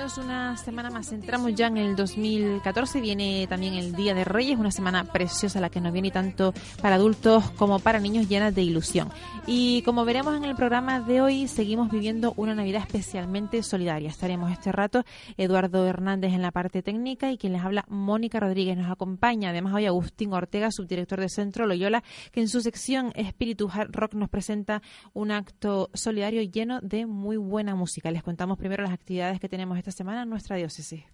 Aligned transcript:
Bienvenidos 0.00 0.24
una 0.24 0.56
semana 0.56 0.88
más. 0.88 1.12
Entramos 1.12 1.54
ya 1.54 1.66
en 1.66 1.76
el 1.76 1.94
2014. 1.94 3.02
Viene 3.02 3.46
también 3.50 3.74
el 3.74 3.94
Día 3.94 4.14
de 4.14 4.24
Reyes, 4.24 4.58
una 4.58 4.70
semana 4.70 5.04
preciosa 5.04 5.60
la 5.60 5.68
que 5.68 5.78
nos 5.78 5.92
viene 5.92 6.10
tanto 6.10 6.54
para 6.80 6.94
adultos 6.94 7.50
como 7.50 7.80
para 7.80 8.00
niños 8.00 8.26
llena 8.26 8.50
de 8.50 8.62
ilusión. 8.62 9.10
Y 9.46 9.82
como 9.82 10.06
veremos 10.06 10.34
en 10.34 10.44
el 10.44 10.56
programa 10.56 11.00
de 11.00 11.20
hoy, 11.20 11.48
seguimos 11.48 11.90
viviendo 11.90 12.32
una 12.38 12.54
Navidad 12.54 12.80
especialmente 12.80 13.62
solidaria. 13.62 14.08
Estaremos 14.08 14.50
este 14.50 14.72
rato 14.72 15.04
Eduardo 15.36 15.86
Hernández 15.86 16.32
en 16.32 16.40
la 16.40 16.50
parte 16.50 16.82
técnica 16.82 17.30
y 17.30 17.36
quien 17.36 17.52
les 17.52 17.62
habla 17.62 17.84
Mónica 17.88 18.40
Rodríguez 18.40 18.78
nos 18.78 18.90
acompaña. 18.90 19.50
Además 19.50 19.74
hoy 19.74 19.84
Agustín 19.84 20.32
Ortega, 20.32 20.70
subdirector 20.70 21.20
de 21.20 21.28
Centro 21.28 21.66
Loyola, 21.66 22.02
que 22.32 22.40
en 22.40 22.48
su 22.48 22.62
sección 22.62 23.12
Espíritu 23.16 23.68
Hard 23.70 23.90
Rock 23.92 24.14
nos 24.14 24.30
presenta 24.30 24.80
un 25.12 25.30
acto 25.30 25.90
solidario 25.92 26.40
lleno 26.40 26.80
de 26.80 27.04
muy 27.04 27.36
buena 27.36 27.74
música. 27.74 28.10
Les 28.10 28.22
contamos 28.22 28.56
primero 28.56 28.82
las 28.82 28.94
actividades 28.94 29.38
que 29.40 29.48
tenemos 29.50 29.76
esta 29.76 29.90
semana 29.90 29.99
en 30.00 30.30
nuestra 30.30 30.56
diócesis. 30.56 31.04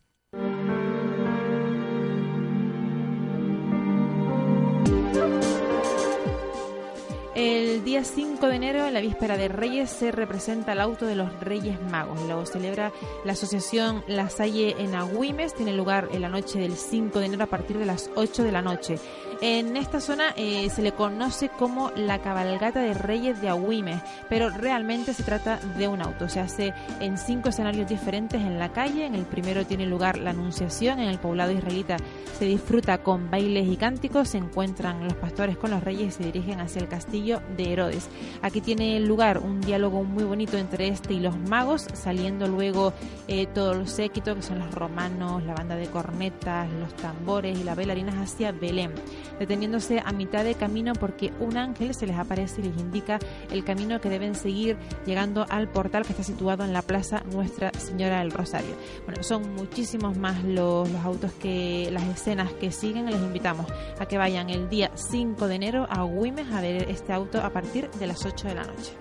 Día 7.86 8.02
5 8.02 8.48
de 8.48 8.56
enero, 8.56 8.84
en 8.84 8.94
la 8.94 9.00
víspera 9.00 9.36
de 9.36 9.46
Reyes, 9.46 9.88
se 9.90 10.10
representa 10.10 10.72
el 10.72 10.80
auto 10.80 11.06
de 11.06 11.14
los 11.14 11.32
Reyes 11.38 11.80
Magos. 11.82 12.20
Lo 12.22 12.44
celebra 12.44 12.90
la 13.24 13.34
asociación 13.34 14.02
La 14.08 14.28
Salle 14.28 14.74
en 14.80 14.96
Agüimes. 14.96 15.54
Tiene 15.54 15.72
lugar 15.72 16.08
en 16.10 16.22
la 16.22 16.28
noche 16.28 16.58
del 16.58 16.74
5 16.74 17.20
de 17.20 17.26
enero 17.26 17.44
a 17.44 17.46
partir 17.46 17.78
de 17.78 17.86
las 17.86 18.10
8 18.16 18.42
de 18.42 18.50
la 18.50 18.60
noche. 18.60 18.98
En 19.40 19.76
esta 19.76 20.00
zona 20.00 20.32
eh, 20.36 20.68
se 20.70 20.82
le 20.82 20.92
conoce 20.92 21.48
como 21.50 21.92
la 21.94 22.20
cabalgata 22.20 22.80
de 22.80 22.94
Reyes 22.94 23.40
de 23.40 23.50
Agüimes, 23.50 24.02
pero 24.28 24.48
realmente 24.48 25.12
se 25.12 25.22
trata 25.22 25.60
de 25.78 25.86
un 25.86 26.02
auto. 26.02 26.28
Se 26.28 26.40
hace 26.40 26.72
en 27.00 27.18
cinco 27.18 27.50
escenarios 27.50 27.86
diferentes 27.86 28.40
en 28.40 28.58
la 28.58 28.72
calle. 28.72 29.04
En 29.04 29.14
el 29.14 29.26
primero 29.26 29.64
tiene 29.64 29.86
lugar 29.86 30.18
la 30.18 30.30
Anunciación. 30.30 30.98
En 30.98 31.08
el 31.08 31.18
poblado 31.18 31.52
israelita 31.52 31.98
se 32.38 32.46
disfruta 32.46 32.98
con 32.98 33.30
bailes 33.30 33.68
y 33.68 33.76
cánticos. 33.76 34.30
Se 34.30 34.38
encuentran 34.38 35.04
los 35.04 35.14
pastores 35.14 35.56
con 35.56 35.70
los 35.70 35.84
reyes 35.84 36.08
y 36.08 36.10
se 36.10 36.24
dirigen 36.24 36.60
hacia 36.60 36.80
el 36.80 36.88
castillo 36.88 37.42
de 37.56 37.75
Herodes. 37.76 38.08
Aquí 38.42 38.60
tiene 38.60 38.98
lugar 39.00 39.38
un 39.38 39.60
diálogo 39.60 40.02
muy 40.04 40.24
bonito 40.24 40.56
entre 40.56 40.88
este 40.88 41.14
y 41.14 41.20
los 41.20 41.38
magos, 41.38 41.86
saliendo 41.94 42.48
luego 42.48 42.92
eh, 43.28 43.46
todo 43.46 43.72
el 43.72 43.86
que 43.86 44.42
son 44.42 44.58
los 44.58 44.74
romanos, 44.74 45.42
la 45.44 45.54
banda 45.54 45.76
de 45.76 45.86
cornetas, 45.86 46.70
los 46.72 46.94
tambores 46.96 47.58
y 47.58 47.64
las 47.64 47.76
bailarinas 47.76 48.14
hacia 48.16 48.52
Belén, 48.52 48.92
deteniéndose 49.38 50.00
a 50.04 50.12
mitad 50.12 50.44
de 50.44 50.54
camino 50.54 50.92
porque 50.94 51.32
un 51.40 51.56
ángel 51.56 51.94
se 51.94 52.06
les 52.06 52.16
aparece 52.16 52.60
y 52.60 52.64
les 52.64 52.78
indica 52.78 53.18
el 53.50 53.64
camino 53.64 54.00
que 54.00 54.08
deben 54.08 54.34
seguir 54.34 54.76
llegando 55.04 55.46
al 55.48 55.68
portal 55.68 56.04
que 56.04 56.12
está 56.12 56.22
situado 56.22 56.64
en 56.64 56.72
la 56.72 56.82
plaza 56.82 57.22
Nuestra 57.32 57.72
Señora 57.72 58.20
del 58.20 58.30
Rosario. 58.30 58.74
Bueno, 59.04 59.22
son 59.22 59.54
muchísimos 59.54 60.16
más 60.16 60.42
los, 60.44 60.90
los 60.90 61.04
autos 61.04 61.32
que 61.32 61.88
las 61.92 62.04
escenas 62.04 62.52
que 62.54 62.70
siguen. 62.70 63.06
Les 63.06 63.20
invitamos 63.20 63.66
a 63.98 64.06
que 64.06 64.18
vayan 64.18 64.50
el 64.50 64.68
día 64.68 64.90
5 64.94 65.46
de 65.48 65.54
enero 65.54 65.86
a 65.90 66.02
Güimes 66.02 66.52
a 66.52 66.60
ver 66.60 66.90
este 66.90 67.12
auto 67.12 67.40
a 67.40 67.50
partir 67.50 67.65
de 67.72 68.06
las 68.06 68.24
8 68.24 68.48
de 68.48 68.54
la 68.54 68.64
noche. 68.64 68.92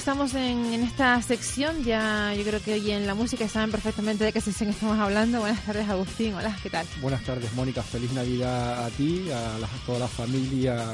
Estamos 0.00 0.32
en, 0.34 0.72
esta 0.82 1.20
sección. 1.20 1.84
Ya 1.84 2.32
yo 2.34 2.42
creo 2.42 2.58
que 2.62 2.72
hoy 2.72 2.90
en 2.90 3.06
la 3.06 3.14
música 3.14 3.46
saben 3.48 3.70
perfectamente 3.70 4.24
de 4.24 4.32
qué 4.32 4.40
sección 4.40 4.70
estamos 4.70 4.98
hablando. 4.98 5.40
Buenas 5.40 5.62
tardes, 5.62 5.86
Agustín. 5.90 6.32
Hola, 6.32 6.56
¿qué 6.62 6.70
tal? 6.70 6.86
Buenas 7.02 7.22
tardes, 7.22 7.52
Mónica. 7.52 7.82
Feliz 7.82 8.10
Navidad 8.12 8.86
a 8.86 8.88
ti, 8.88 9.26
a, 9.30 9.58
toda 9.84 9.98
la 9.98 10.08
familia 10.08 10.86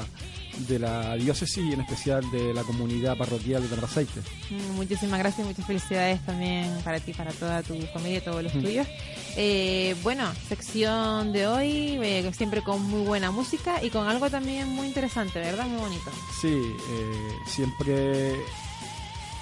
de 0.66 0.80
la 0.80 1.14
diócesis 1.14 1.58
y 1.58 1.72
en 1.72 1.82
especial 1.82 2.28
de 2.32 2.52
la 2.52 2.64
comunidad 2.64 3.16
parroquial 3.16 3.62
de 3.62 3.68
Terraceite. 3.68 4.20
Mm, 4.50 4.74
muchísimas 4.74 5.20
gracias 5.20 5.46
y 5.46 5.48
muchas 5.50 5.66
felicidades 5.66 6.20
también 6.26 6.76
para 6.82 6.98
ti, 6.98 7.12
para 7.12 7.30
toda 7.30 7.62
tu 7.62 7.80
familia 7.94 8.18
y 8.18 8.22
todos 8.22 8.42
los 8.42 8.52
tuyos. 8.54 8.88
Eh, 9.36 9.94
bueno, 10.02 10.24
sección 10.48 11.32
de 11.32 11.46
hoy, 11.46 12.00
eh, 12.02 12.28
siempre 12.34 12.62
con 12.62 12.82
muy 12.82 13.06
buena 13.06 13.30
música 13.30 13.84
y 13.84 13.90
con 13.90 14.08
algo 14.08 14.30
también 14.30 14.66
muy 14.68 14.88
interesante, 14.88 15.38
¿verdad? 15.38 15.66
Muy 15.66 15.78
bonito. 15.78 16.10
Sí, 16.40 16.74
eh, 16.90 17.30
siempre 17.46 18.34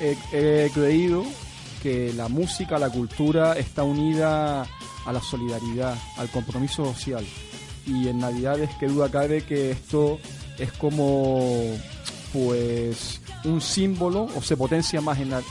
he, 0.01 0.71
creído 0.73 1.25
que 1.83 2.13
la 2.15 2.29
música, 2.29 2.79
la 2.79 2.91
cultura 2.91 3.59
está 3.59 3.83
unida 3.83 4.63
a 5.05 5.13
la 5.13 5.21
solidaridad, 5.21 5.97
al 6.17 6.31
compromiso 6.31 6.85
social. 6.93 7.25
Y 7.87 8.09
en 8.09 8.19
Navidades, 8.19 8.71
que 8.81 8.87
duda 8.87 9.11
cabe 9.11 9.43
que 9.43 9.71
esto 9.71 10.19
es 10.59 10.73
como 10.73 11.77
pues 12.33 13.21
un 13.45 13.61
símbolo 13.61 14.29
o 14.35 14.43
se 14.43 14.57
potencia 14.57 15.01
más 15.01 15.21
en 15.21 15.31
la, 15.31 15.43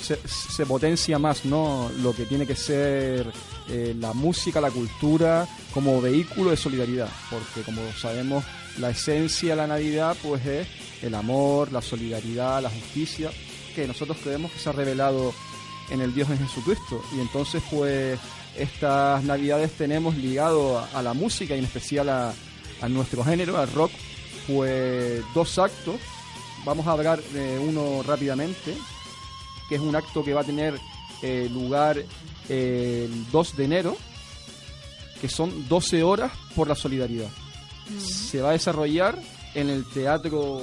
se, 0.00 0.66
potencia 0.66 1.18
más 1.18 1.44
no 1.44 1.90
lo 2.02 2.14
que 2.14 2.24
tiene 2.24 2.46
que 2.46 2.54
ser 2.54 3.30
eh, 3.68 3.94
la 3.98 4.12
música 4.12 4.60
la 4.60 4.70
cultura 4.70 5.46
como 5.72 6.00
vehículo 6.00 6.50
de 6.50 6.56
solidaridad. 6.56 7.08
Porque 7.30 7.62
como 7.62 7.82
sabemos 7.92 8.44
la 8.78 8.90
esencia 8.90 9.50
de 9.50 9.56
la 9.56 9.66
navidad 9.66 10.16
pues 10.22 10.44
es 10.46 10.68
el 11.02 11.14
amor 11.14 11.72
la 11.72 11.82
solidaridad 11.82 12.62
la 12.62 12.70
justicia 12.70 13.30
que 13.78 13.86
nosotros 13.86 14.16
creemos 14.20 14.50
que 14.50 14.58
se 14.58 14.68
ha 14.68 14.72
revelado 14.72 15.32
en 15.88 16.00
el 16.00 16.12
Dios 16.12 16.28
de 16.28 16.36
Jesucristo. 16.36 17.00
Y 17.16 17.20
entonces, 17.20 17.62
pues, 17.70 18.18
estas 18.56 19.22
navidades 19.22 19.70
tenemos 19.72 20.16
ligado 20.16 20.80
a, 20.80 21.00
la 21.00 21.14
música 21.14 21.54
y 21.54 21.60
en 21.60 21.64
especial 21.64 22.08
a, 22.08 22.34
nuestro 22.88 23.22
género, 23.22 23.56
al 23.56 23.72
rock, 23.72 23.92
pues 24.48 25.22
dos 25.32 25.58
actos. 25.58 25.96
Vamos 26.64 26.88
a 26.88 26.92
hablar 26.92 27.22
de 27.22 27.58
uno 27.60 28.02
rápidamente, 28.02 28.76
que 29.68 29.76
es 29.76 29.80
un 29.80 29.94
acto 29.94 30.24
que 30.24 30.34
va 30.34 30.40
a 30.40 30.44
tener 30.44 30.74
eh, 31.22 31.48
lugar 31.52 32.02
el 32.48 33.30
2 33.30 33.56
de 33.56 33.64
enero, 33.64 33.96
que 35.20 35.28
son 35.28 35.68
12 35.68 36.02
horas 36.02 36.32
por 36.56 36.66
la 36.66 36.74
solidaridad. 36.74 37.30
Se 37.98 38.42
va 38.42 38.50
a 38.50 38.52
desarrollar 38.52 39.18
en 39.54 39.70
el 39.70 39.84
Teatro 39.84 40.60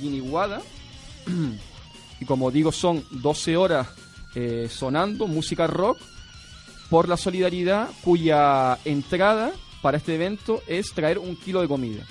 Guiniguada 0.00 0.60
y 2.24 2.26
como 2.26 2.50
digo 2.50 2.72
son 2.72 3.04
12 3.10 3.56
horas 3.58 3.86
eh, 4.34 4.66
sonando 4.70 5.26
música 5.26 5.66
rock 5.66 5.98
por 6.88 7.06
la 7.06 7.18
solidaridad 7.18 7.90
cuya 8.02 8.78
entrada 8.86 9.52
para 9.82 9.98
este 9.98 10.14
evento 10.14 10.62
es 10.66 10.92
traer 10.92 11.18
un 11.18 11.36
kilo 11.36 11.60
de 11.60 11.68
comida. 11.68 12.02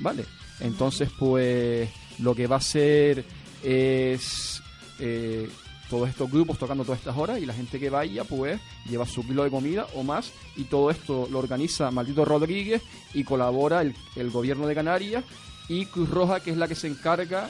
¿Vale? 0.00 0.24
Entonces 0.58 1.08
pues 1.16 1.88
lo 2.18 2.34
que 2.34 2.48
va 2.48 2.56
a 2.56 2.60
ser 2.60 3.24
es 3.62 4.60
eh, 4.98 5.48
todos 5.88 6.08
estos 6.08 6.28
grupos 6.28 6.58
tocando 6.58 6.84
todas 6.84 6.98
estas 6.98 7.16
horas 7.16 7.40
y 7.40 7.46
la 7.46 7.54
gente 7.54 7.78
que 7.78 7.90
vaya 7.90 8.24
pues 8.24 8.60
lleva 8.90 9.06
su 9.06 9.24
kilo 9.24 9.44
de 9.44 9.50
comida 9.50 9.86
o 9.94 10.02
más 10.02 10.32
y 10.56 10.64
todo 10.64 10.90
esto 10.90 11.28
lo 11.30 11.38
organiza 11.38 11.92
Maldito 11.92 12.24
Rodríguez 12.24 12.82
y 13.14 13.22
colabora 13.22 13.82
el 13.82 14.30
gobierno 14.30 14.66
de 14.66 14.74
Canarias 14.74 15.24
y 15.68 15.86
Cruz 15.86 16.10
Roja, 16.10 16.40
que 16.40 16.50
es 16.50 16.56
la 16.56 16.68
que 16.68 16.74
se 16.74 16.88
encarga 16.88 17.48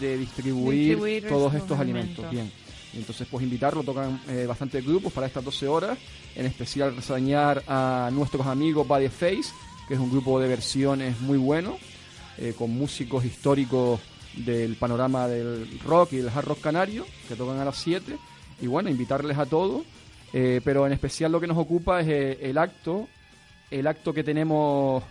de 0.00 0.18
distribuir, 0.18 1.26
todos 1.28 1.54
estos 1.54 1.78
alimentos. 1.78 2.28
Bien. 2.30 2.50
entonces, 2.94 3.26
pues 3.30 3.44
invitarlo, 3.44 3.82
tocan 3.82 4.20
eh, 4.28 4.46
bastantes 4.46 4.84
grupos 4.84 5.12
para 5.12 5.26
estas 5.26 5.44
12 5.44 5.68
horas, 5.68 5.98
en 6.34 6.46
especial 6.46 6.96
reseñar 6.96 7.62
a 7.66 8.10
nuestros 8.12 8.46
amigos 8.46 8.86
Body 8.86 9.08
Face, 9.08 9.52
que 9.86 9.94
es 9.94 10.00
un 10.00 10.10
grupo 10.10 10.40
de 10.40 10.48
versiones 10.48 11.20
muy 11.20 11.38
bueno, 11.38 11.76
eh, 12.38 12.54
con 12.56 12.70
músicos 12.70 13.24
históricos 13.24 14.00
del 14.34 14.76
panorama 14.76 15.26
del 15.28 15.80
rock 15.80 16.14
y 16.14 16.16
del 16.18 16.28
hard 16.28 16.46
rock 16.46 16.60
canario, 16.60 17.04
que 17.28 17.36
tocan 17.36 17.58
a 17.58 17.64
las 17.64 17.76
7. 17.76 18.16
Y 18.62 18.66
bueno, 18.66 18.88
invitarles 18.88 19.36
a 19.38 19.46
todos, 19.46 19.82
eh, 20.32 20.60
pero 20.64 20.86
en 20.86 20.92
especial 20.92 21.32
lo 21.32 21.40
que 21.40 21.46
nos 21.46 21.58
ocupa 21.58 22.00
es 22.00 22.38
el 22.40 22.56
acto, 22.56 23.08
el 23.70 23.86
acto 23.86 24.12
que 24.12 24.22
tenemos 24.22 25.02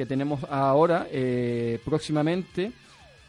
que 0.00 0.06
tenemos 0.06 0.40
ahora 0.48 1.08
eh, 1.12 1.78
próximamente 1.84 2.72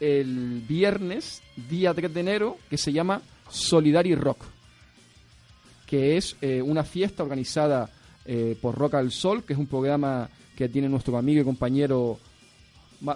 el 0.00 0.62
viernes, 0.66 1.42
día 1.68 1.92
3 1.92 2.14
de 2.14 2.20
enero, 2.20 2.56
que 2.70 2.78
se 2.78 2.94
llama 2.94 3.20
Solidary 3.50 4.14
Rock, 4.14 4.46
que 5.84 6.16
es 6.16 6.34
eh, 6.40 6.62
una 6.62 6.82
fiesta 6.82 7.24
organizada 7.24 7.90
eh, 8.24 8.56
por 8.58 8.74
Rock 8.74 8.94
al 8.94 9.10
Sol, 9.10 9.44
que 9.44 9.52
es 9.52 9.58
un 9.58 9.66
programa 9.66 10.30
que 10.56 10.70
tiene 10.70 10.88
nuestro 10.88 11.18
amigo 11.18 11.42
y 11.42 11.44
compañero 11.44 12.18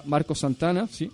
Marco 0.05 0.35
Santana, 0.35 0.87
¿sí? 0.87 1.11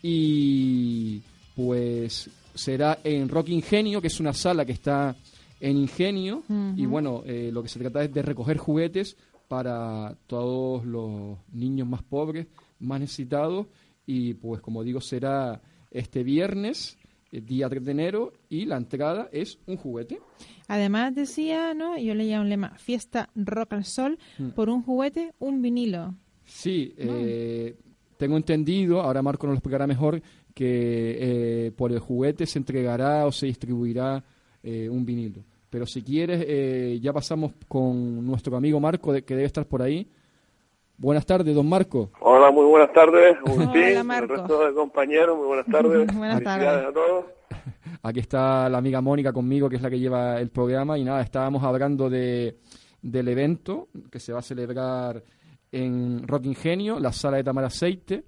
Y 0.00 1.20
pues 1.54 2.30
será 2.54 3.00
en 3.04 3.28
Rock 3.28 3.50
Ingenio, 3.50 4.00
que 4.00 4.06
es 4.06 4.20
una 4.20 4.32
sala 4.32 4.64
que 4.64 4.72
está 4.72 5.14
en 5.60 5.76
Ingenio, 5.76 6.44
y 6.76 6.86
bueno, 6.86 7.22
lo 7.26 7.62
que 7.62 7.68
se 7.68 7.78
trata 7.78 8.04
es 8.04 8.14
de 8.14 8.22
recoger 8.22 8.56
juguetes 8.56 9.18
para 9.48 10.16
todos 10.26 10.84
los 10.84 11.38
niños 11.52 11.86
más 11.86 12.02
pobres, 12.02 12.46
más 12.80 13.00
necesitados, 13.00 13.66
y 14.06 14.34
pues 14.34 14.60
como 14.60 14.82
digo, 14.82 15.00
será 15.00 15.60
este 15.90 16.22
viernes, 16.22 16.98
el 17.32 17.38
eh, 17.38 17.42
día 17.42 17.68
3 17.68 17.84
de 17.84 17.90
enero, 17.92 18.32
y 18.48 18.64
la 18.66 18.76
entrada 18.76 19.28
es 19.32 19.58
un 19.66 19.76
juguete. 19.76 20.20
Además 20.68 21.14
decía, 21.14 21.74
¿no? 21.74 21.96
Yo 21.98 22.14
leía 22.14 22.40
un 22.40 22.48
lema, 22.48 22.76
fiesta 22.78 23.30
rock 23.34 23.74
al 23.74 23.84
sol, 23.84 24.18
mm. 24.38 24.48
por 24.50 24.68
un 24.68 24.82
juguete, 24.82 25.32
un 25.38 25.62
vinilo. 25.62 26.14
Sí, 26.44 26.94
eh, 26.98 27.76
tengo 28.16 28.36
entendido, 28.36 29.00
ahora 29.00 29.22
Marco 29.22 29.46
nos 29.46 29.54
lo 29.54 29.58
explicará 29.58 29.86
mejor, 29.86 30.20
que 30.52 31.66
eh, 31.66 31.72
por 31.72 31.90
el 31.90 31.98
juguete 31.98 32.46
se 32.46 32.58
entregará 32.58 33.26
o 33.26 33.32
se 33.32 33.46
distribuirá 33.46 34.22
un 34.64 35.04
vinilo. 35.04 35.44
Pero 35.74 35.86
si 35.86 36.04
quieres, 36.04 36.44
eh, 36.46 37.00
ya 37.02 37.12
pasamos 37.12 37.52
con 37.66 38.24
nuestro 38.24 38.56
amigo 38.56 38.78
Marco, 38.78 39.12
de, 39.12 39.24
que 39.24 39.34
debe 39.34 39.48
estar 39.48 39.66
por 39.66 39.82
ahí. 39.82 40.08
Buenas 40.96 41.26
tardes, 41.26 41.52
don 41.52 41.68
Marco. 41.68 42.12
Hola, 42.20 42.52
muy 42.52 42.64
buenas 42.66 42.92
tardes, 42.92 43.36
Hola, 43.44 44.04
Marco. 44.04 44.34
el 44.34 44.38
resto 44.38 44.66
de 44.66 44.72
compañeros, 44.72 45.36
muy 45.36 45.48
buenas 45.48 45.66
tardes. 45.66 46.06
buenas 46.16 46.44
tardes. 46.44 46.68
a 46.68 46.92
todos. 46.92 47.24
Aquí 48.04 48.20
está 48.20 48.68
la 48.68 48.78
amiga 48.78 49.00
Mónica 49.00 49.32
conmigo, 49.32 49.68
que 49.68 49.74
es 49.74 49.82
la 49.82 49.90
que 49.90 49.98
lleva 49.98 50.40
el 50.40 50.50
programa, 50.50 50.96
y 50.96 51.02
nada, 51.02 51.22
estábamos 51.22 51.64
hablando 51.64 52.08
de, 52.08 52.56
del 53.02 53.26
evento 53.26 53.88
que 54.12 54.20
se 54.20 54.32
va 54.32 54.38
a 54.38 54.42
celebrar 54.42 55.24
en 55.72 56.22
Rock 56.28 56.44
Ingenio, 56.44 57.00
la 57.00 57.10
sala 57.10 57.38
de 57.38 57.42
Tamar 57.42 57.64
Aceite, 57.64 58.22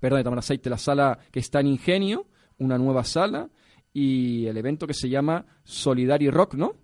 perdón, 0.00 0.20
de 0.20 0.24
Tamar 0.24 0.38
Aceite, 0.38 0.70
la 0.70 0.78
sala 0.78 1.18
que 1.30 1.40
está 1.40 1.60
en 1.60 1.66
Ingenio, 1.66 2.24
una 2.56 2.78
nueva 2.78 3.04
sala, 3.04 3.50
y 4.00 4.46
el 4.46 4.56
evento 4.56 4.86
que 4.86 4.94
se 4.94 5.08
llama 5.08 5.44
Solidary 5.64 6.30
Rock, 6.30 6.54
¿no? 6.54 6.76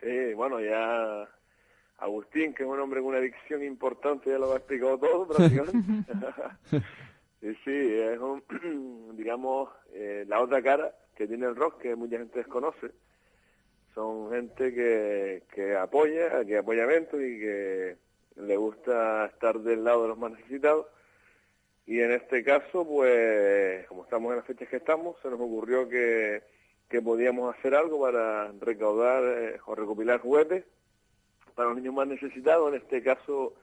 Sí, 0.00 0.32
bueno, 0.34 0.58
ya 0.60 1.28
Agustín, 1.98 2.54
que 2.54 2.62
es 2.62 2.68
un 2.68 2.80
hombre 2.80 3.00
con 3.00 3.10
una 3.10 3.18
adicción 3.18 3.62
importante, 3.62 4.30
ya 4.30 4.38
lo 4.38 4.54
ha 4.54 4.56
explicado 4.56 4.96
todo 4.96 5.28
prácticamente. 5.28 6.10
sí, 7.40 7.54
sí, 7.64 7.70
es 7.70 8.18
digamos, 9.14 9.68
eh, 9.92 10.24
la 10.26 10.40
otra 10.40 10.62
cara 10.62 10.94
que 11.14 11.26
tiene 11.26 11.44
el 11.44 11.54
rock 11.54 11.82
que 11.82 11.94
mucha 11.96 12.16
gente 12.16 12.38
desconoce. 12.38 12.92
Son 13.94 14.30
gente 14.30 14.72
que, 14.72 15.42
que 15.52 15.76
apoya, 15.76 16.46
que 16.46 16.56
apoya 16.56 16.84
eventos 16.84 17.20
y 17.20 17.40
que 17.40 17.96
le 18.36 18.56
gusta 18.56 19.26
estar 19.26 19.60
del 19.60 19.84
lado 19.84 20.02
de 20.02 20.08
los 20.08 20.18
más 20.18 20.32
necesitados 20.32 20.86
y 21.88 22.02
en 22.02 22.12
este 22.12 22.44
caso, 22.44 22.86
pues, 22.86 23.86
como 23.86 24.04
estamos 24.04 24.30
en 24.30 24.36
las 24.36 24.44
fechas 24.44 24.68
que 24.68 24.76
estamos, 24.76 25.16
se 25.22 25.30
nos 25.30 25.40
ocurrió 25.40 25.88
que, 25.88 26.42
que 26.86 27.00
podíamos 27.00 27.56
hacer 27.56 27.74
algo 27.74 28.02
para 28.02 28.52
recaudar 28.60 29.24
eh, 29.24 29.58
o 29.64 29.74
recopilar 29.74 30.20
juguetes 30.20 30.66
para 31.54 31.70
los 31.70 31.78
niños 31.78 31.94
más 31.94 32.06
necesitados. 32.06 32.68
En 32.68 32.82
este 32.82 33.02
caso, 33.02 33.54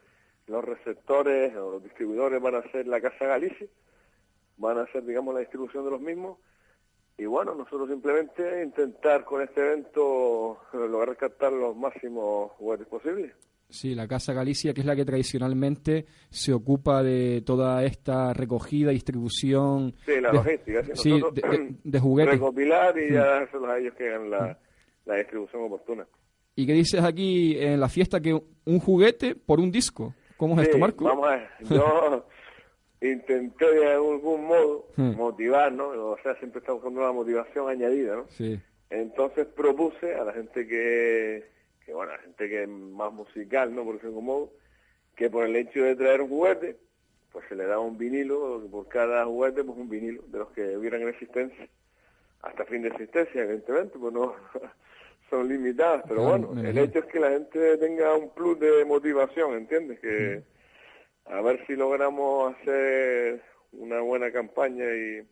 los 0.47 0.65
receptores 0.65 1.55
o 1.55 1.73
los 1.73 1.83
distribuidores 1.83 2.41
van 2.41 2.55
a 2.55 2.71
ser 2.71 2.87
la 2.87 2.99
Casa 2.99 3.27
Galicia, 3.27 3.67
van 4.57 4.79
a 4.79 4.81
hacer, 4.85 5.05
digamos, 5.05 5.35
la 5.35 5.41
distribución 5.41 5.85
de 5.85 5.91
los 5.91 6.01
mismos. 6.01 6.39
Y 7.19 7.25
bueno, 7.25 7.53
nosotros 7.53 7.87
simplemente 7.89 8.63
intentar 8.63 9.23
con 9.23 9.43
este 9.43 9.61
evento 9.61 10.61
lograr 10.73 11.15
captar 11.15 11.53
los 11.53 11.75
máximos 11.75 12.53
juguetes 12.53 12.87
posibles. 12.87 13.33
Sí, 13.69 13.95
la 13.95 14.07
Casa 14.07 14.31
Galicia, 14.33 14.73
que 14.73 14.81
es 14.81 14.85
la 14.85 14.95
que 14.95 15.05
tradicionalmente 15.05 16.05
se 16.29 16.53
ocupa 16.53 17.03
de 17.03 17.41
toda 17.45 17.83
esta 17.83 18.33
recogida, 18.33 18.91
distribución. 18.91 19.95
Sí, 20.05 20.21
la 20.21 20.29
de, 20.29 20.33
logística. 20.35 20.83
Sí, 20.93 21.21
de, 21.83 21.99
juguetes. 21.99 22.35
Recopilar 22.35 22.97
y 22.97 23.13
ya 23.13 23.25
dárselos 23.25 23.69
a 23.69 23.77
ellos 23.77 23.93
que 23.95 24.07
hagan 24.07 24.29
la, 24.29 24.59
la 25.05 25.15
distribución 25.15 25.63
oportuna. 25.63 26.07
¿Y 26.55 26.65
qué 26.65 26.73
dices 26.73 27.03
aquí 27.03 27.57
en 27.59 27.79
la 27.79 27.89
fiesta 27.89 28.21
que 28.21 28.33
un 28.33 28.79
juguete 28.79 29.35
por 29.35 29.59
un 29.59 29.71
disco? 29.71 30.13
¿Cómo 30.37 30.59
es 30.59 30.67
esto, 30.67 30.77
Marco? 30.77 31.03
Vamos 31.03 31.27
a 31.27 31.35
ver, 31.35 31.49
yo 31.69 32.25
intenté 33.01 33.71
de 33.71 33.93
algún 33.93 34.45
modo 34.45 34.87
hmm. 34.95 35.15
motivar, 35.15 35.71
¿no? 35.71 35.87
O 35.87 36.17
sea, 36.23 36.35
siempre 36.35 36.59
estamos 36.59 36.81
con 36.81 36.97
una 36.97 37.11
motivación 37.11 37.69
añadida, 37.69 38.15
¿no? 38.15 38.25
Sí. 38.29 38.59
Entonces 38.89 39.47
propuse 39.47 40.15
a 40.15 40.23
la 40.23 40.33
gente 40.33 40.65
que 40.67 41.54
que 41.85 41.93
bueno, 41.93 42.13
la 42.13 42.17
gente 42.17 42.49
que 42.49 42.63
es 42.63 42.69
más 42.69 43.13
musical, 43.13 43.73
¿no? 43.73 43.83
Por 43.83 43.95
ejemplo, 43.95 44.21
modo, 44.21 44.51
que 45.15 45.29
por 45.29 45.45
el 45.45 45.55
hecho 45.55 45.83
de 45.83 45.95
traer 45.95 46.21
un 46.21 46.29
juguete, 46.29 46.77
pues 47.31 47.45
se 47.47 47.55
le 47.55 47.65
da 47.65 47.79
un 47.79 47.97
vinilo, 47.97 48.67
por 48.71 48.87
cada 48.87 49.25
juguete, 49.25 49.63
pues 49.63 49.77
un 49.77 49.89
vinilo 49.89 50.23
de 50.27 50.39
los 50.39 50.49
que 50.51 50.75
hubieran 50.75 51.01
en 51.01 51.09
existencia, 51.09 51.67
hasta 52.41 52.65
fin 52.65 52.81
de 52.81 52.89
existencia, 52.89 53.43
evidentemente, 53.43 53.99
pues 53.99 54.13
no 54.13 54.35
son 55.29 55.47
limitadas, 55.47 56.03
pero 56.07 56.23
bueno, 56.23 56.53
el 56.59 56.77
hecho 56.77 56.99
es 56.99 57.05
que 57.05 57.19
la 57.19 57.29
gente 57.29 57.77
tenga 57.77 58.15
un 58.15 58.29
plus 58.33 58.59
de 58.59 58.83
motivación, 58.85 59.55
¿entiendes? 59.55 59.99
Que 59.99 60.43
a 61.25 61.41
ver 61.41 61.65
si 61.67 61.75
logramos 61.75 62.55
hacer 62.55 63.43
una 63.73 63.99
buena 64.01 64.31
campaña 64.31 64.85
y, 64.85 65.27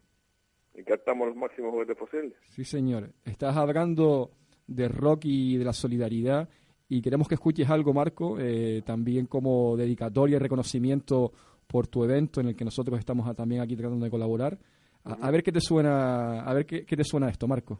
y 0.80 0.84
captamos 0.84 1.28
los 1.28 1.36
máximos 1.36 1.72
juguetes 1.72 1.96
posibles. 1.96 2.34
Sí, 2.50 2.66
señor. 2.66 3.10
Estás 3.26 3.56
hablando 3.56 4.32
de 4.68 4.88
rock 4.88 5.25
y 5.25 5.57
de 5.57 5.65
la 5.65 5.74
solidaridad. 5.74 6.50
Y 6.89 7.01
queremos 7.01 7.27
que 7.27 7.36
escuches 7.36 7.69
algo, 7.69 7.94
Marco, 7.94 8.38
eh, 8.39 8.81
también 8.86 9.25
como 9.25 9.75
dedicatoria 9.75 10.36
y 10.36 10.39
reconocimiento 10.39 11.31
por 11.68 11.88
tu 11.88 12.04
evento 12.04 12.42
en 12.42 12.50
el 12.50 12.56
que 12.56 12.65
nosotros 12.65 13.00
estamos 13.00 13.33
también 13.36 13.62
aquí 13.62 13.75
tratando 13.75 14.06
de 14.06 14.12
colaborar. 14.12 14.60
A, 15.05 15.32
ver 15.32 15.43
qué 15.43 15.51
te 15.51 15.60
suena, 15.60 16.41
a 16.41 16.53
ver 16.53 16.65
qué, 16.65 16.86
qué 16.86 16.96
te 16.96 17.03
suena 17.03 17.29
esto, 17.29 17.48
Marco. 17.48 17.79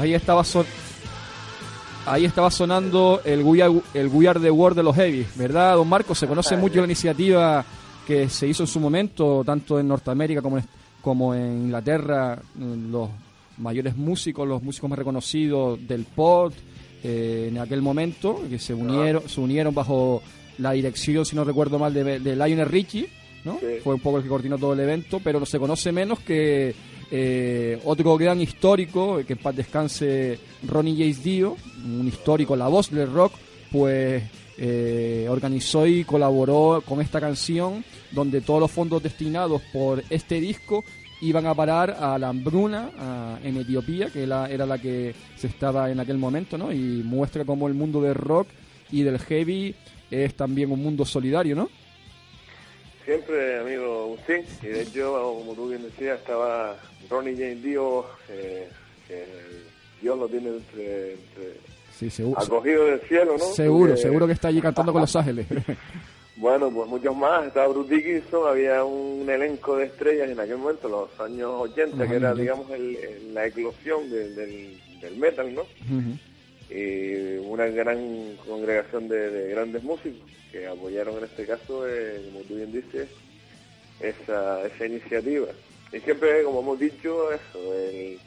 Ahí 0.00 0.14
estaba 0.14 0.42
ahí 2.06 2.24
estaba 2.24 2.50
sonando 2.50 3.20
el 3.24 3.42
We, 3.42 3.62
Are, 3.62 3.80
el 3.94 4.08
We 4.08 4.28
Are 4.28 4.40
the 4.40 4.50
World 4.50 4.76
de 4.76 4.82
los 4.82 4.96
Heavy, 4.96 5.26
¿verdad, 5.36 5.76
don 5.76 5.88
Marco? 5.88 6.14
Se 6.14 6.26
conoce 6.26 6.56
mucho 6.56 6.78
la 6.78 6.86
iniciativa 6.86 7.64
que 8.06 8.28
se 8.28 8.48
hizo 8.48 8.62
en 8.62 8.66
su 8.66 8.80
momento, 8.80 9.42
tanto 9.44 9.78
en 9.78 9.88
Norteamérica 9.88 10.40
como 10.42 10.58
en, 10.58 10.64
como 11.00 11.34
en 11.34 11.64
Inglaterra, 11.64 12.38
los 12.58 13.10
mayores 13.58 13.96
músicos, 13.96 14.48
los 14.48 14.62
músicos 14.62 14.88
más 14.88 14.98
reconocidos 14.98 15.78
del 15.86 16.04
pop 16.04 16.52
eh, 17.04 17.48
en 17.50 17.58
aquel 17.58 17.82
momento, 17.82 18.40
que 18.48 18.58
se 18.58 18.72
unieron, 18.72 19.28
se 19.28 19.40
unieron 19.40 19.74
bajo 19.74 20.22
la 20.58 20.72
dirección, 20.72 21.24
si 21.24 21.36
no 21.36 21.44
recuerdo 21.44 21.78
mal, 21.78 21.92
de, 21.92 22.20
de 22.20 22.36
Lionel 22.36 22.66
Richie, 22.66 23.08
¿no? 23.44 23.58
Fue 23.82 23.94
un 23.94 24.00
poco 24.00 24.18
el 24.18 24.22
que 24.22 24.28
coordinó 24.28 24.58
todo 24.58 24.72
el 24.72 24.80
evento, 24.80 25.20
pero 25.22 25.40
no 25.40 25.46
se 25.46 25.58
conoce 25.58 25.92
menos 25.92 26.20
que 26.20 26.74
eh, 27.10 27.80
otro 27.84 28.16
gran 28.16 28.40
histórico, 28.40 29.24
que 29.26 29.32
en 29.32 29.38
paz 29.38 29.56
descanse 29.56 30.38
Ronnie 30.66 30.96
James 30.96 31.22
Dio, 31.22 31.56
un 31.84 32.06
histórico, 32.06 32.54
la 32.54 32.68
voz 32.68 32.90
del 32.90 33.12
rock, 33.12 33.32
pues 33.72 34.22
eh, 34.58 35.26
organizó 35.28 35.86
y 35.86 36.04
colaboró 36.04 36.82
con 36.86 37.00
esta 37.00 37.20
canción, 37.20 37.84
donde 38.12 38.40
todos 38.40 38.60
los 38.60 38.70
fondos 38.70 39.02
destinados 39.02 39.62
por 39.72 40.02
este 40.10 40.40
disco 40.40 40.84
iban 41.20 41.46
a 41.46 41.54
parar 41.54 41.96
a 42.00 42.18
la 42.18 42.28
hambruna 42.28 43.38
en 43.44 43.56
Etiopía, 43.56 44.08
que 44.10 44.22
era, 44.22 44.48
era, 44.48 44.64
la 44.64 44.78
que 44.78 45.14
se 45.36 45.48
estaba 45.48 45.90
en 45.90 46.00
aquel 46.00 46.16
momento, 46.16 46.56
¿no? 46.56 46.72
Y 46.72 47.02
muestra 47.04 47.44
cómo 47.44 47.68
el 47.68 47.74
mundo 47.74 48.00
del 48.00 48.14
rock 48.14 48.48
y 48.90 49.02
del 49.02 49.18
heavy 49.18 49.74
es 50.10 50.34
también 50.34 50.72
un 50.72 50.82
mundo 50.82 51.04
solidario, 51.04 51.54
¿no? 51.54 51.68
Siempre, 53.10 53.58
amigo 53.58 54.02
Agustín, 54.04 54.44
y 54.62 54.66
de 54.66 54.82
hecho, 54.82 55.34
como 55.40 55.52
tú 55.54 55.68
bien 55.68 55.82
decías, 55.82 56.20
estaba 56.20 56.76
Ronnie 57.10 57.34
James 57.34 57.60
Dio, 57.60 58.04
eh, 58.28 58.68
que 59.08 59.26
Dios 60.00 60.16
lo 60.16 60.28
tiene 60.28 60.50
entre, 60.50 61.16
acogido 62.36 62.84
del 62.84 63.00
cielo, 63.00 63.36
¿no? 63.36 63.46
Seguro, 63.46 63.96
seguro 63.96 64.28
que 64.28 64.34
está 64.34 64.46
allí 64.46 64.60
cantando 64.60 64.92
con 64.92 65.00
Los 65.00 65.16
Ángeles. 65.16 65.44
Bueno, 66.36 66.70
pues 66.70 66.88
muchos 66.88 67.16
más. 67.16 67.48
Estaba 67.48 67.66
Bruce 67.66 67.96
Dickinson, 67.96 68.48
había 68.48 68.84
un 68.84 69.28
elenco 69.28 69.76
de 69.76 69.86
estrellas 69.86 70.30
en 70.30 70.38
aquel 70.38 70.58
momento, 70.58 70.88
los 70.88 71.18
años 71.18 71.50
80, 71.52 72.06
que 72.06 72.14
era, 72.14 72.32
digamos, 72.32 72.68
la 73.32 73.44
eclosión 73.44 74.08
del, 74.08 75.16
metal, 75.16 75.52
¿no? 75.52 75.62
Y 76.70 77.38
una 77.38 77.66
gran 77.66 78.36
congregación 78.46 79.08
de, 79.08 79.48
grandes 79.50 79.82
músicos 79.82 80.30
que 80.52 80.66
apoyaron 80.66 81.18
en 81.18 81.24
este 81.24 81.46
caso, 81.46 81.88
eh, 81.88 82.22
como 82.26 82.40
tú 82.44 82.56
bien 82.56 82.72
dices, 82.72 83.08
esa, 84.00 84.66
esa 84.66 84.86
iniciativa. 84.86 85.48
Y 85.92 85.98
siempre, 86.00 86.44
como 86.44 86.60
hemos 86.60 86.78
dicho, 86.78 87.32
eso, 87.32 87.74
el, 87.74 88.18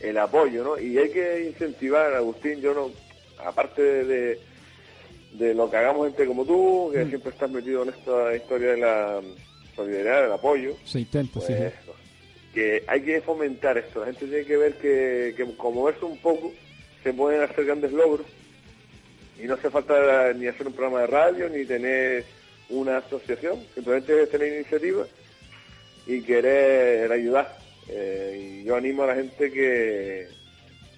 el 0.00 0.18
apoyo, 0.18 0.62
¿no? 0.62 0.78
Y 0.78 0.96
hay 0.98 1.10
que 1.10 1.46
incentivar, 1.46 2.14
Agustín, 2.14 2.60
yo 2.60 2.74
no, 2.74 2.90
aparte 3.44 3.82
de 3.82 4.38
de 5.32 5.54
lo 5.54 5.70
que 5.70 5.76
hagamos 5.76 6.06
gente 6.06 6.26
como 6.26 6.44
tú, 6.44 6.90
que 6.92 7.04
mm. 7.04 7.08
siempre 7.08 7.30
estás 7.30 7.50
metido 7.50 7.82
en 7.82 7.90
esta 7.90 8.34
historia 8.34 8.70
de 8.70 8.76
la 8.78 9.20
solidaridad, 9.76 10.22
del 10.22 10.32
apoyo. 10.32 10.74
Se 10.84 11.00
intenta, 11.00 11.40
sí. 11.40 11.54
Pues, 11.56 11.74
que 12.54 12.82
hay 12.86 13.02
que 13.02 13.20
fomentar 13.20 13.76
esto. 13.76 14.00
La 14.00 14.06
gente 14.06 14.26
tiene 14.26 14.44
que 14.44 14.56
ver 14.56 14.74
que, 14.74 15.34
que 15.36 15.56
como 15.56 15.88
eso 15.88 16.06
un 16.06 16.18
poco, 16.18 16.52
se 17.02 17.12
pueden 17.12 17.42
hacer 17.42 17.64
grandes 17.64 17.92
logros. 17.92 18.26
Y 19.40 19.46
no 19.46 19.54
hace 19.54 19.70
falta 19.70 20.32
ni 20.32 20.46
hacer 20.46 20.66
un 20.66 20.72
programa 20.72 21.02
de 21.02 21.06
radio, 21.06 21.48
ni 21.48 21.64
tener 21.64 22.24
una 22.70 22.98
asociación. 22.98 23.64
Simplemente 23.74 24.26
tener 24.26 24.54
iniciativa 24.54 25.06
y 26.06 26.22
querer 26.22 27.10
ayudar. 27.12 27.56
Eh, 27.88 28.60
y 28.62 28.64
yo 28.64 28.76
animo 28.76 29.04
a 29.04 29.08
la 29.08 29.14
gente 29.14 29.50
que, 29.50 30.28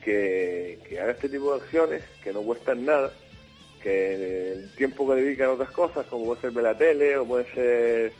que, 0.02 0.78
que 0.88 1.00
haga 1.00 1.12
este 1.12 1.28
tipo 1.28 1.54
de 1.54 1.62
acciones, 1.62 2.02
que 2.22 2.32
no 2.32 2.42
cuestan 2.42 2.84
nada 2.84 3.12
que 3.80 4.52
el 4.52 4.70
tiempo 4.74 5.08
que 5.08 5.20
dedican 5.20 5.48
a 5.48 5.52
otras 5.52 5.70
cosas, 5.70 6.06
como 6.06 6.26
puede 6.26 6.40
ser 6.40 6.50
ver 6.52 6.64
la 6.64 6.76
tele 6.76 7.16
o 7.16 7.26
puede 7.26 7.52
ser 7.52 8.12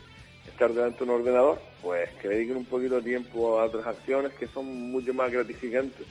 estar 0.47 0.73
delante 0.73 0.99
de 0.99 1.03
un 1.03 1.21
ordenador, 1.21 1.61
pues 1.81 2.09
que 2.21 2.29
dediquen 2.29 2.57
un 2.57 2.65
poquito 2.65 2.95
de 2.95 3.03
tiempo 3.03 3.59
a 3.59 3.65
otras 3.65 3.85
acciones 3.85 4.33
que 4.33 4.47
son 4.47 4.65
mucho 4.91 5.13
más 5.13 5.31
gratificantes 5.31 6.05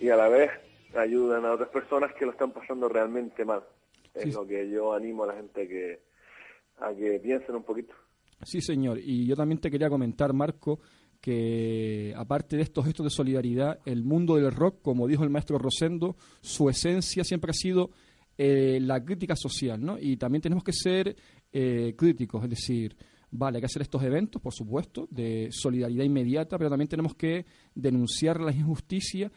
y 0.00 0.08
a 0.08 0.16
la 0.16 0.28
vez 0.28 0.50
ayudan 0.94 1.44
a 1.44 1.52
otras 1.52 1.68
personas 1.68 2.12
que 2.14 2.24
lo 2.24 2.32
están 2.32 2.52
pasando 2.52 2.88
realmente 2.88 3.44
mal. 3.44 3.62
Es 4.14 4.34
lo 4.34 4.46
que 4.46 4.68
yo 4.70 4.92
animo 4.92 5.24
a 5.24 5.28
la 5.28 5.34
gente 5.34 5.68
que, 5.68 6.00
a 6.78 6.92
que 6.92 7.20
piensen 7.20 7.54
un 7.54 7.62
poquito. 7.62 7.94
Sí, 8.42 8.60
señor. 8.60 8.98
Y 8.98 9.26
yo 9.26 9.36
también 9.36 9.60
te 9.60 9.70
quería 9.70 9.88
comentar, 9.88 10.32
Marco, 10.32 10.80
que 11.20 12.12
aparte 12.16 12.56
de 12.56 12.62
estos 12.62 12.84
gestos 12.84 13.04
de 13.04 13.10
solidaridad, 13.10 13.80
el 13.84 14.02
mundo 14.02 14.36
del 14.36 14.50
rock, 14.50 14.80
como 14.82 15.06
dijo 15.06 15.22
el 15.22 15.30
maestro 15.30 15.58
Rosendo, 15.58 16.16
su 16.40 16.68
esencia 16.68 17.22
siempre 17.24 17.50
ha 17.50 17.54
sido 17.54 17.90
eh, 18.38 18.78
la 18.80 19.04
crítica 19.04 19.36
social, 19.36 19.84
¿no? 19.84 19.98
Y 19.98 20.16
también 20.16 20.40
tenemos 20.40 20.64
que 20.64 20.72
ser 20.72 21.14
eh, 21.52 21.94
críticos, 21.96 22.42
es 22.44 22.50
decir, 22.50 22.96
vale, 23.30 23.58
hay 23.58 23.60
que 23.60 23.66
hacer 23.66 23.82
estos 23.82 24.02
eventos, 24.02 24.40
por 24.40 24.54
supuesto, 24.54 25.06
de 25.10 25.48
solidaridad 25.50 26.04
inmediata, 26.04 26.56
pero 26.56 26.70
también 26.70 26.88
tenemos 26.88 27.14
que 27.14 27.44
denunciar 27.74 28.40
la 28.40 28.52
injusticia 28.52 29.30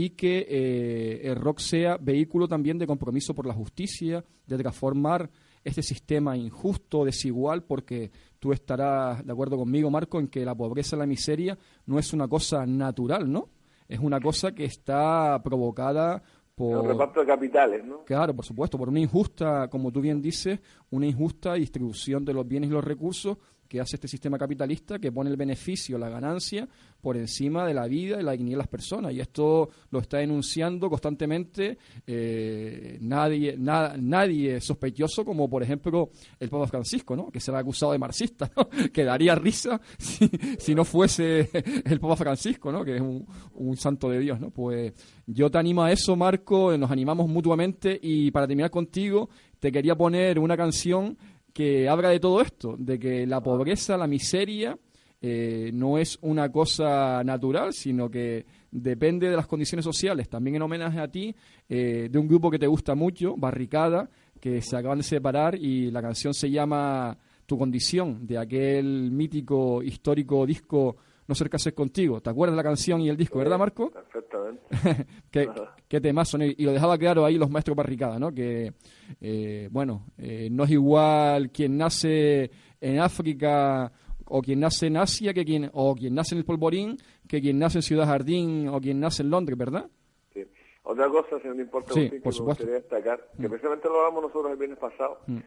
y 0.00 0.10
que 0.10 0.46
eh, 0.48 1.22
el 1.24 1.34
rock 1.34 1.58
sea 1.58 1.96
vehículo 1.96 2.46
también 2.46 2.78
de 2.78 2.86
compromiso 2.86 3.34
por 3.34 3.46
la 3.46 3.52
justicia, 3.52 4.24
de 4.46 4.56
transformar 4.56 5.28
este 5.64 5.82
sistema 5.82 6.36
injusto, 6.36 7.04
desigual, 7.04 7.64
porque 7.64 8.12
tú 8.38 8.52
estarás 8.52 9.26
de 9.26 9.32
acuerdo 9.32 9.56
conmigo, 9.56 9.90
Marco, 9.90 10.20
en 10.20 10.28
que 10.28 10.44
la 10.44 10.54
pobreza 10.54 10.94
y 10.94 11.00
la 11.00 11.06
miseria 11.06 11.58
no 11.86 11.98
es 11.98 12.12
una 12.12 12.28
cosa 12.28 12.64
natural, 12.64 13.28
¿no? 13.28 13.48
Es 13.88 13.98
una 13.98 14.20
cosa 14.20 14.52
que 14.52 14.66
está 14.66 15.42
provocada 15.42 16.22
por... 16.54 16.84
El 16.84 16.92
reparto 16.92 17.18
de 17.18 17.26
capitales, 17.26 17.84
¿no? 17.84 18.04
Claro, 18.04 18.36
por 18.36 18.44
supuesto, 18.44 18.78
por 18.78 18.90
una 18.90 19.00
injusta, 19.00 19.66
como 19.66 19.90
tú 19.90 20.00
bien 20.00 20.22
dices, 20.22 20.60
una 20.90 21.06
injusta 21.06 21.54
distribución 21.54 22.24
de 22.24 22.34
los 22.34 22.46
bienes 22.46 22.70
y 22.70 22.72
los 22.72 22.84
recursos 22.84 23.38
que 23.68 23.80
hace 23.80 23.96
este 23.96 24.08
sistema 24.08 24.38
capitalista 24.38 24.98
que 24.98 25.12
pone 25.12 25.30
el 25.30 25.36
beneficio, 25.36 25.98
la 25.98 26.08
ganancia, 26.08 26.66
por 27.00 27.16
encima 27.16 27.64
de 27.66 27.74
la 27.74 27.86
vida 27.86 28.20
y 28.20 28.24
la 28.24 28.32
dignidad 28.32 28.56
de 28.56 28.62
las 28.62 28.68
personas. 28.68 29.12
Y 29.12 29.20
esto 29.20 29.68
lo 29.90 30.00
está 30.00 30.18
denunciando 30.18 30.88
constantemente 30.88 31.78
eh, 32.06 32.98
nadie, 33.00 33.56
nadie 33.58 34.60
sospechoso, 34.60 35.24
como 35.24 35.48
por 35.48 35.62
ejemplo 35.62 36.10
el 36.40 36.48
Papa 36.48 36.66
Francisco, 36.66 37.14
¿no? 37.14 37.30
que 37.30 37.40
se 37.40 37.52
ha 37.52 37.58
acusado 37.58 37.92
de 37.92 37.98
marxista, 37.98 38.50
que 38.92 39.04
daría 39.04 39.34
risa 39.34 39.80
si, 39.98 40.74
no 40.74 40.84
fuese 40.84 41.50
el 41.84 42.00
Papa 42.00 42.16
Francisco, 42.16 42.72
¿no? 42.72 42.84
que 42.84 42.96
es 42.96 43.00
un, 43.00 43.26
un 43.54 43.76
santo 43.76 44.08
de 44.08 44.18
Dios. 44.18 44.40
¿no? 44.40 44.50
Pues 44.50 44.92
yo 45.26 45.50
te 45.50 45.58
animo 45.58 45.82
a 45.82 45.92
eso, 45.92 46.16
Marco, 46.16 46.76
nos 46.76 46.90
animamos 46.90 47.28
mutuamente 47.28 47.98
y 48.02 48.30
para 48.30 48.46
terminar 48.46 48.70
contigo, 48.70 49.28
te 49.60 49.72
quería 49.72 49.96
poner 49.96 50.38
una 50.38 50.56
canción 50.56 51.16
que 51.52 51.88
habla 51.88 52.10
de 52.10 52.20
todo 52.20 52.40
esto, 52.40 52.76
de 52.78 52.98
que 52.98 53.26
la 53.26 53.42
pobreza, 53.42 53.96
la 53.96 54.06
miseria, 54.06 54.78
eh, 55.20 55.70
no 55.74 55.98
es 55.98 56.18
una 56.22 56.50
cosa 56.52 57.24
natural, 57.24 57.72
sino 57.72 58.08
que 58.08 58.46
depende 58.70 59.28
de 59.28 59.36
las 59.36 59.46
condiciones 59.46 59.84
sociales. 59.84 60.28
También 60.28 60.56
en 60.56 60.62
homenaje 60.62 61.00
a 61.00 61.08
ti, 61.08 61.34
eh, 61.68 62.08
de 62.10 62.18
un 62.18 62.28
grupo 62.28 62.50
que 62.50 62.58
te 62.58 62.66
gusta 62.66 62.94
mucho, 62.94 63.34
Barricada, 63.36 64.08
que 64.40 64.62
se 64.62 64.76
acaban 64.76 64.98
de 64.98 65.04
separar 65.04 65.56
y 65.56 65.90
la 65.90 66.00
canción 66.00 66.34
se 66.34 66.50
llama 66.50 67.18
Tu 67.46 67.58
condición, 67.58 68.26
de 68.26 68.38
aquel 68.38 69.10
mítico, 69.10 69.82
histórico 69.82 70.46
disco 70.46 70.96
No 71.26 71.34
ser 71.34 71.50
cases 71.50 71.72
contigo. 71.72 72.20
¿Te 72.20 72.30
acuerdas 72.30 72.54
de 72.54 72.56
la 72.56 72.62
canción 72.62 73.00
y 73.00 73.08
el 73.08 73.16
disco, 73.16 73.38
verdad, 73.38 73.58
Marco? 73.58 73.90
Perfectamente. 73.90 74.62
¿Qué, 75.88 75.96
qué 75.96 76.00
temazo, 76.00 76.38
y 76.38 76.62
lo 76.64 76.72
dejaba 76.72 76.98
claro 76.98 77.24
ahí 77.24 77.36
los 77.36 77.50
maestros 77.50 77.76
Barricada, 77.76 78.18
¿no? 78.18 78.32
Que, 78.32 78.72
eh, 79.20 79.68
bueno, 79.70 80.06
eh, 80.18 80.48
no 80.50 80.64
es 80.64 80.70
igual 80.70 81.50
quien 81.50 81.76
nace 81.76 82.50
en 82.80 83.00
África 83.00 83.90
o 84.26 84.42
quien 84.42 84.60
nace 84.60 84.86
en 84.86 84.96
Asia 84.98 85.32
que 85.32 85.44
quien 85.44 85.70
o 85.72 85.94
quien 85.94 86.14
nace 86.14 86.34
en 86.34 86.40
el 86.40 86.44
Polvorín 86.44 86.96
que 87.26 87.40
quien 87.40 87.58
nace 87.58 87.78
en 87.78 87.82
Ciudad 87.82 88.06
Jardín 88.06 88.68
o 88.68 88.80
quien 88.80 89.00
nace 89.00 89.22
en 89.22 89.30
Londres, 89.30 89.58
¿verdad? 89.58 89.88
Sí. 90.32 90.44
Otra 90.82 91.08
cosa, 91.08 91.40
si 91.40 91.48
no 91.48 91.60
importa, 91.60 91.94
sí, 91.94 92.10
que 92.10 92.20
por 92.20 92.32
supuesto. 92.32 92.64
me 92.64 92.72
gustaría 92.72 93.00
destacar, 93.00 93.30
que 93.36 93.46
mm. 93.46 93.50
precisamente 93.50 93.88
lo 93.88 94.00
hablamos 94.00 94.22
nosotros 94.22 94.52
el 94.52 94.58
viernes 94.58 94.78
pasado, 94.78 95.20
mm. 95.26 95.38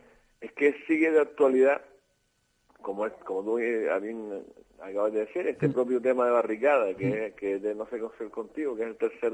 es 0.42 0.52
que 0.54 0.76
sigue 0.88 1.12
de 1.12 1.22
actualidad, 1.22 1.82
como 2.82 3.06
es, 3.06 3.14
como 3.26 3.44
tú 3.44 3.60
eh, 3.60 3.90
acabas 4.80 5.14
de 5.14 5.20
decir, 5.22 5.48
este 5.48 5.68
mm. 5.68 5.74
propio 5.74 6.02
tema 6.02 6.26
de 6.26 6.32
barricada, 6.32 6.94
que, 6.96 7.34
que 7.38 7.60
de 7.60 7.74
No 7.76 7.88
sé 7.88 8.00
conocer 8.00 8.30
contigo, 8.30 8.76
que 8.76 8.84
es 8.84 8.90
el 8.90 8.98
tercer 8.98 9.34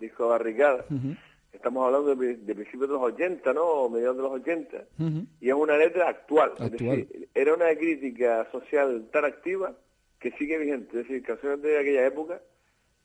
disco 0.00 0.24
de 0.24 0.30
barricada. 0.30 0.84
Estamos 1.52 1.84
hablando 1.84 2.14
de, 2.14 2.54
principios 2.54 2.88
de 2.88 2.94
los 2.94 3.02
80, 3.02 3.52
¿no? 3.52 3.88
Mediados 3.88 4.16
de 4.16 4.22
los 4.22 4.32
80. 4.32 4.84
Y 5.40 5.48
es 5.48 5.54
una 5.54 5.76
letra 5.76 6.08
actual. 6.08 6.52
Es 6.58 6.72
decir, 6.72 7.28
era 7.34 7.54
una 7.54 7.74
crítica 7.76 8.48
social 8.50 9.08
tan 9.12 9.24
activa 9.24 9.76
que 10.18 10.30
sigue 10.32 10.58
vigente. 10.58 11.00
Es 11.00 11.08
decir, 11.08 11.22
canciones 11.22 11.62
de 11.62 11.78
aquella 11.78 12.06
época 12.06 12.40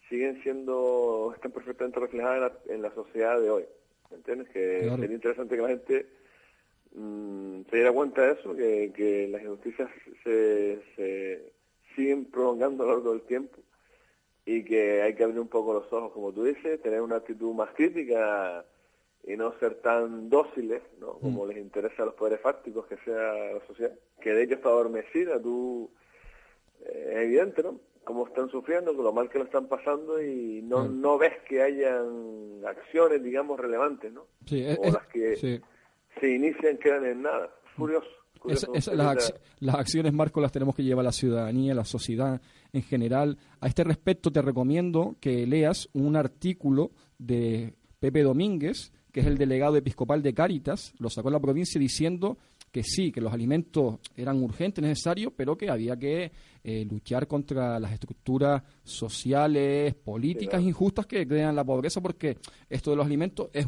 siguen 0.09 0.41
siendo, 0.43 1.33
están 1.35 1.51
perfectamente 1.51 1.99
reflejadas 1.99 2.53
en 2.69 2.81
la, 2.81 2.93
sociedad 2.93 3.39
de 3.39 3.49
hoy. 3.49 3.65
¿Entiendes? 4.11 4.49
Que 4.49 4.81
sería 4.81 5.15
interesante 5.15 5.55
que 5.55 5.61
la 5.61 5.67
gente 5.67 6.05
mm, 6.95 7.61
se 7.69 7.75
diera 7.75 7.91
cuenta 7.91 8.21
de 8.21 8.33
eso, 8.33 8.55
que, 8.55 8.91
que 8.95 9.27
las 9.27 9.41
injusticias 9.41 9.89
se, 10.23 10.79
se 10.95 11.51
siguen 11.95 12.25
prolongando 12.25 12.83
a 12.83 12.87
lo 12.87 12.93
largo 12.93 13.11
del 13.13 13.21
tiempo 13.21 13.64
y 14.45 14.63
que 14.63 15.01
hay 15.01 15.15
que 15.15 15.23
abrir 15.23 15.39
un 15.39 15.47
poco 15.47 15.73
los 15.73 15.91
ojos, 15.91 16.11
como 16.11 16.31
tú 16.31 16.43
dices, 16.43 16.81
tener 16.81 17.01
una 17.01 17.17
actitud 17.17 17.53
más 17.53 17.69
crítica 17.71 18.63
y 19.23 19.35
no 19.35 19.57
ser 19.59 19.75
tan 19.75 20.29
dóciles, 20.29 20.83
¿no? 20.99 21.13
Como 21.13 21.45
mm. 21.45 21.49
les 21.49 21.57
interesa 21.57 22.03
a 22.03 22.05
los 22.05 22.15
poderes 22.15 22.41
fácticos 22.41 22.85
que 22.85 22.97
sea 22.97 23.33
la 23.53 23.65
sociedad, 23.65 23.93
que 24.21 24.33
de 24.33 24.43
hecho 24.43 24.55
está 24.55 24.69
adormecida, 24.69 25.41
tú, 25.41 25.89
eh, 26.81 27.13
es 27.13 27.17
evidente, 27.23 27.63
¿no? 27.63 27.79
Cómo 28.03 28.27
están 28.27 28.49
sufriendo, 28.49 28.95
con 28.95 29.03
lo 29.03 29.11
mal 29.11 29.29
que 29.29 29.39
lo 29.39 29.45
están 29.45 29.67
pasando 29.67 30.21
y 30.21 30.61
no, 30.61 30.85
mm. 30.85 31.01
no 31.01 31.17
ves 31.17 31.33
que 31.49 31.63
hayan 31.63 32.61
acciones, 32.67 33.23
digamos, 33.23 33.59
relevantes, 33.59 34.13
¿no? 34.13 34.27
Sí, 34.45 34.63
o 34.77 34.91
las 34.91 35.07
que 35.07 35.35
se 35.37 36.29
inician 36.29 36.77
quedan 36.77 37.05
en 37.05 37.23
nada. 37.23 37.49
Furioso 37.75 38.25
las, 39.59 39.75
acciones, 39.75 40.13
Marco, 40.13 40.41
las 40.41 40.51
tenemos 40.51 40.75
que 40.75 40.83
llevar 40.83 41.03
a 41.03 41.09
la 41.09 41.11
ciudadanía, 41.11 41.73
a 41.73 41.75
la 41.75 41.85
sociedad 41.85 42.41
en 42.75 42.83
general. 42.83 43.37
A 43.59 43.67
este 43.67 43.83
respecto, 43.83 44.31
te 44.31 44.41
recomiendo 44.41 45.15
que 45.19 45.45
leas 45.47 45.89
un 45.93 46.15
artículo 46.15 46.91
de 47.17 47.73
Pepe 47.99 48.23
Domínguez, 48.23 48.91
que 49.11 49.21
es 49.21 49.25
el 49.25 49.37
delegado 49.37 49.77
episcopal 49.77 50.21
de 50.21 50.33
Cáritas, 50.33 50.93
lo 50.99 51.09
sacó 51.09 51.29
en 51.29 51.33
la 51.33 51.39
provincia 51.39 51.79
diciendo 51.79 52.37
que 52.71 52.83
sí, 52.83 53.09
que 53.13 53.21
los 53.21 53.31
alimentos 53.31 53.99
eran 54.17 54.43
urgentes, 54.43 54.83
necesarios, 54.83 55.31
pero 55.33 55.57
que 55.57 55.69
había 55.69 55.95
que 55.95 56.33
eh, 56.61 56.83
luchar 56.83 57.25
contra 57.25 57.79
las 57.79 57.93
estructuras 57.93 58.61
sociales, 58.83 59.95
políticas 59.95 60.61
injustas 60.61 61.05
que 61.05 61.25
crean 61.25 61.55
la 61.55 61.63
pobreza, 61.63 62.01
porque 62.01 62.37
esto 62.69 62.91
de 62.91 62.97
los 62.97 63.05
alimentos 63.05 63.47
es 63.53 63.65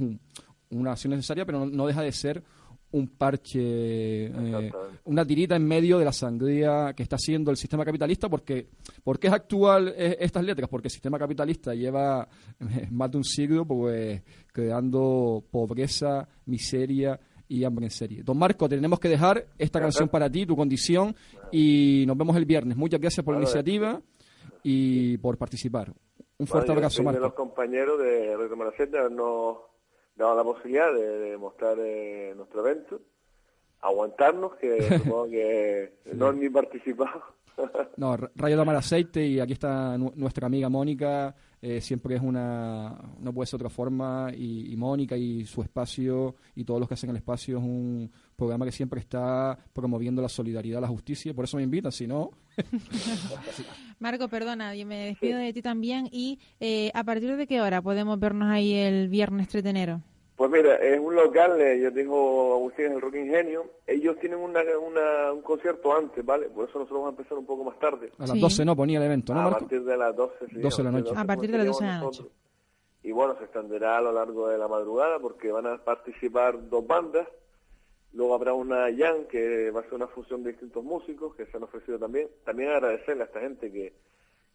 una 0.72 0.92
acción 0.92 1.12
necesaria, 1.12 1.46
pero 1.46 1.66
no 1.66 1.88
deja 1.88 2.02
de 2.02 2.12
ser 2.12 2.44
un 2.91 3.08
parche, 3.10 3.60
eh, 3.60 4.72
una 5.06 5.25
tirita 5.25 5.56
en 5.56 5.67
medio 5.67 6.00
de 6.00 6.06
la 6.06 6.13
sangría 6.13 6.94
que 6.96 7.03
está 7.03 7.17
haciendo 7.17 7.51
el 7.51 7.58
sistema 7.58 7.84
capitalista, 7.84 8.29
porque 8.29 8.67
¿por 9.03 9.20
qué 9.20 9.27
es 9.27 9.34
actual 9.34 9.94
eh, 9.96 10.17
estas 10.20 10.44
letras? 10.44 10.70
Porque 10.70 10.88
el 10.88 10.91
sistema 10.91 11.20
capitalista 11.20 11.74
lleva 11.74 12.27
eh, 12.60 12.88
más 12.91 13.12
de 13.12 13.17
un 13.17 13.24
siglo 13.24 13.65
pues 13.65 14.22
creando 14.53 15.44
pobreza, 15.51 16.27
miseria 16.46 17.20
y 17.50 17.63
hambre 17.63 17.86
en 17.86 17.91
serie. 17.91 18.24
Don 18.24 18.38
Marco, 18.38 18.70
tenemos 18.70 19.00
que 19.00 19.10
dejar 19.10 19.46
esta 19.58 19.79
canción 19.79 20.08
para 20.10 20.29
ti, 20.29 20.46
tu 20.46 20.56
condición, 20.56 21.15
y 21.51 22.06
nos 22.08 22.17
vemos 22.17 22.36
el 22.38 22.46
viernes. 22.46 22.77
Muchas 22.77 23.00
gracias 23.00 23.24
por 23.24 23.36
la 23.36 23.41
iniciativa 23.41 24.01
y 24.63 25.17
por 25.17 25.38
participar. 25.38 25.94
Un 26.39 26.48
fuerte 26.48 26.72
abrazo, 26.72 27.03
Marco. 27.03 27.20
los 27.20 27.34
compañeros 27.34 28.00
de 28.00 28.36
Radio 28.36 29.10
no 29.10 29.76
dado 30.17 30.36
la 30.36 30.43
posibilidad 30.43 30.93
de, 30.93 31.38
mostrar 31.38 31.77
eh, 31.79 32.33
nuestro 32.36 32.67
evento, 32.67 33.01
aguantarnos, 33.81 34.55
que 34.55 34.81
supongo 35.00 35.29
que 35.29 35.93
no 36.13 36.27
han 36.27 36.39
ni 36.39 36.50
participado. 36.50 37.24
no, 37.97 38.17
Rayo 38.36 38.57
Tomar 38.57 38.75
Aceite 38.75 39.25
y 39.25 39.39
aquí 39.39 39.53
está 39.53 39.97
nuestra 39.97 40.47
amiga 40.47 40.69
Mónica, 40.69 41.36
eh, 41.62 41.82
siempre 41.82 42.16
es 42.16 42.22
una, 42.22 42.96
no 43.20 43.34
puede 43.34 43.48
ser 43.48 43.58
otra 43.58 43.70
forma, 43.70 44.32
y, 44.36 44.76
Mónica 44.78 45.18
y 45.18 45.46
su 45.46 45.62
espacio 45.62 46.36
y 46.56 46.64
todos 46.64 46.80
los 46.80 46.88
que 46.88 46.94
hacen 46.94 47.10
el 47.10 47.16
espacio 47.16 47.58
es 47.58 47.64
un 47.64 48.12
programa 48.36 48.66
que 48.66 48.72
siempre 48.72 49.00
está 49.00 49.58
promoviendo 49.74 50.22
la 50.22 50.30
solidaridad, 50.30 50.82
la 50.82 50.88
justicia, 50.88 51.34
por 51.34 51.46
eso 51.46 51.58
me 51.58 51.64
invitan, 51.64 51.92
si 51.92 52.06
no... 52.06 52.32
Marco, 54.00 54.28
perdona, 54.28 54.76
yo 54.76 54.86
me 54.86 55.06
despido 55.06 55.40
de 55.40 55.54
ti 55.54 55.62
también. 55.64 56.08
Y 56.12 56.40
eh, 56.60 56.92
¿a 56.94 57.04
partir 57.04 57.36
de 57.36 57.48
qué 57.48 57.62
hora 57.62 57.82
podemos 57.82 58.20
vernos 58.20 58.50
ahí 58.50 58.74
el 58.74 59.10
viernes 59.10 59.48
3 59.48 59.64
de 59.64 59.70
enero? 59.72 60.02
Pues 60.38 60.51
mira, 60.51 60.75
es 60.75 61.00
un 61.00 61.15
local, 61.15 61.60
eh, 61.60 61.79
yo 61.82 61.91
tengo 61.91 62.53
Agustín, 62.53 62.91
el 62.91 63.01
Rock 63.01 63.15
Ingenio, 63.15 63.72
ellos 63.88 64.20
tienen 64.20 64.38
una, 64.38 64.62
un 65.34 65.41
concierto 65.41 65.98
antes, 65.98 66.24
¿vale? 66.24 66.48
Por 66.50 66.70
eso 66.70 66.77
nosotros 66.77 67.01
vamos 67.01 67.08
a 67.08 67.17
empezar 67.17 67.39
un 67.39 67.46
poco 67.48 67.63
más 67.63 67.79
tarde. 67.79 68.12
A 68.20 68.27
las 68.27 68.39
12 68.39 68.63
no 68.63 68.75
ponía 68.75 69.00
el 69.00 69.06
evento, 69.06 69.34
¿no, 69.34 69.48
A 69.48 69.50
partir 69.50 69.84
de 69.84 69.98
las 69.98 70.15
12, 70.15 70.48
sí. 70.48 70.60
12 70.60 70.77
de 70.77 70.84
la 70.84 70.91
noche. 70.91 71.12
a 71.15 71.25
partir 71.25 71.51
de 71.51 71.58
las 71.58 71.65
12 71.65 71.84
de 71.84 71.89
la 71.89 72.00
noche. 72.00 72.24
Y 73.01 73.12
bueno, 73.13 73.36
se 73.39 73.46
extenderá 73.46 73.98
a 73.98 74.01
lo 74.01 74.12
largo 74.12 74.48
de 74.48 74.60
la 74.60 74.67
madrugada 74.67 75.17
porque 75.17 75.51
van 75.51 75.65
a 75.65 75.77
participar 75.79 76.70
dos 76.70 76.86
bandas. 76.86 77.27
Luego 78.13 78.36
habrá 78.36 78.53
una 78.53 78.96
jam 78.96 79.25
que 79.27 79.72
va 79.72 79.79
a 79.79 79.84
ser 79.86 79.96
una 79.96 80.08
fusión 80.08 80.44
de 80.44 80.51
distintos 80.51 80.84
músicos 80.84 81.34
que 81.36 81.48
se 81.48 81.58
han 81.58 81.63
ofrecido 81.63 81.98
también. 81.98 82.29
También 82.46 82.70
agradecerle 82.70 83.24
a 83.24 83.25
esta 83.25 83.39
gente 83.39 83.72
que 83.72 83.94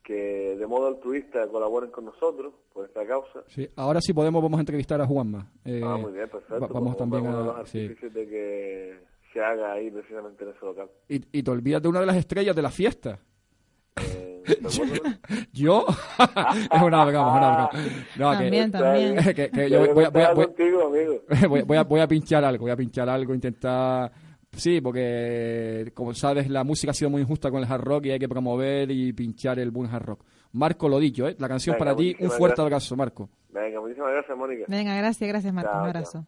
que 0.02 0.56
de 0.58 0.66
modo 0.66 0.88
altruista 0.88 1.46
colaboren 1.48 1.90
con 1.90 2.04
nosotros 2.06 2.52
por 2.72 2.86
esta 2.86 3.06
causa. 3.06 3.44
Sí, 3.48 3.68
ahora 3.76 4.00
sí 4.00 4.12
podemos 4.12 4.42
vamos 4.42 4.58
a 4.58 4.62
entrevistar 4.62 5.00
a 5.00 5.06
Juanma. 5.06 5.50
Eh, 5.64 5.80
ah, 5.84 5.96
muy 5.96 6.12
bien, 6.12 6.28
perfecto. 6.28 6.68
vamos 6.68 6.96
también 6.96 7.26
a 7.26 7.32
los 7.32 7.56
artífices 7.56 8.12
de 8.12 8.28
que 8.28 9.00
se 9.32 9.40
haga 9.40 9.72
ahí 9.72 9.90
precisamente 9.90 10.44
en 10.44 10.50
ese 10.50 10.64
local. 10.64 10.88
Y, 11.08 11.38
y 11.38 11.42
te 11.42 11.50
olvidas 11.50 11.82
de 11.82 11.88
una 11.88 12.00
de 12.00 12.06
las 12.06 12.16
estrellas 12.16 12.54
de 12.56 12.62
la 12.62 12.70
fiesta. 12.70 13.18
Eh, 13.96 14.42
yo 15.52 15.86
es 16.72 16.82
una 16.82 17.04
broma, 17.04 17.36
una 17.36 17.68
broma. 17.68 17.70
No, 18.16 18.32
también, 18.32 18.70
también. 18.72 19.16
Que, 19.34 19.50
que 19.50 19.70
yo 19.70 19.80
voy, 19.94 20.06
voy, 20.10 20.46
voy, 21.48 21.62
voy, 21.62 21.76
a, 21.76 21.84
voy 21.84 22.00
a 22.00 22.08
pinchar 22.08 22.44
algo, 22.44 22.62
voy 22.62 22.72
a 22.72 22.76
pinchar 22.76 23.08
algo, 23.08 23.34
intentar 23.34 24.10
Sí, 24.56 24.80
porque 24.80 25.90
como 25.94 26.14
sabes, 26.14 26.48
la 26.48 26.62
música 26.62 26.90
ha 26.90 26.94
sido 26.94 27.10
muy 27.10 27.22
injusta 27.22 27.50
con 27.50 27.62
el 27.62 27.70
hard 27.70 27.82
rock 27.82 28.06
y 28.06 28.10
hay 28.10 28.18
que 28.18 28.28
promover 28.28 28.90
y 28.90 29.12
pinchar 29.12 29.58
el 29.58 29.70
buen 29.70 29.90
hard 29.90 30.04
rock. 30.04 30.24
Marco, 30.52 30.88
lo 30.88 30.98
dicho, 30.98 31.26
¿eh? 31.26 31.36
la 31.38 31.48
canción 31.48 31.76
para 31.78 31.96
ti. 31.96 32.14
Un 32.20 32.30
fuerte 32.30 32.60
abrazo, 32.60 32.94
Marco. 32.94 33.30
Venga, 33.50 33.80
muchísimas 33.80 34.12
gracias, 34.12 34.36
Mónica. 34.36 34.64
Venga, 34.68 34.94
gracias, 34.96 35.28
gracias, 35.28 35.52
Marco. 35.52 35.72
un 35.72 35.86
abrazo. 35.86 36.26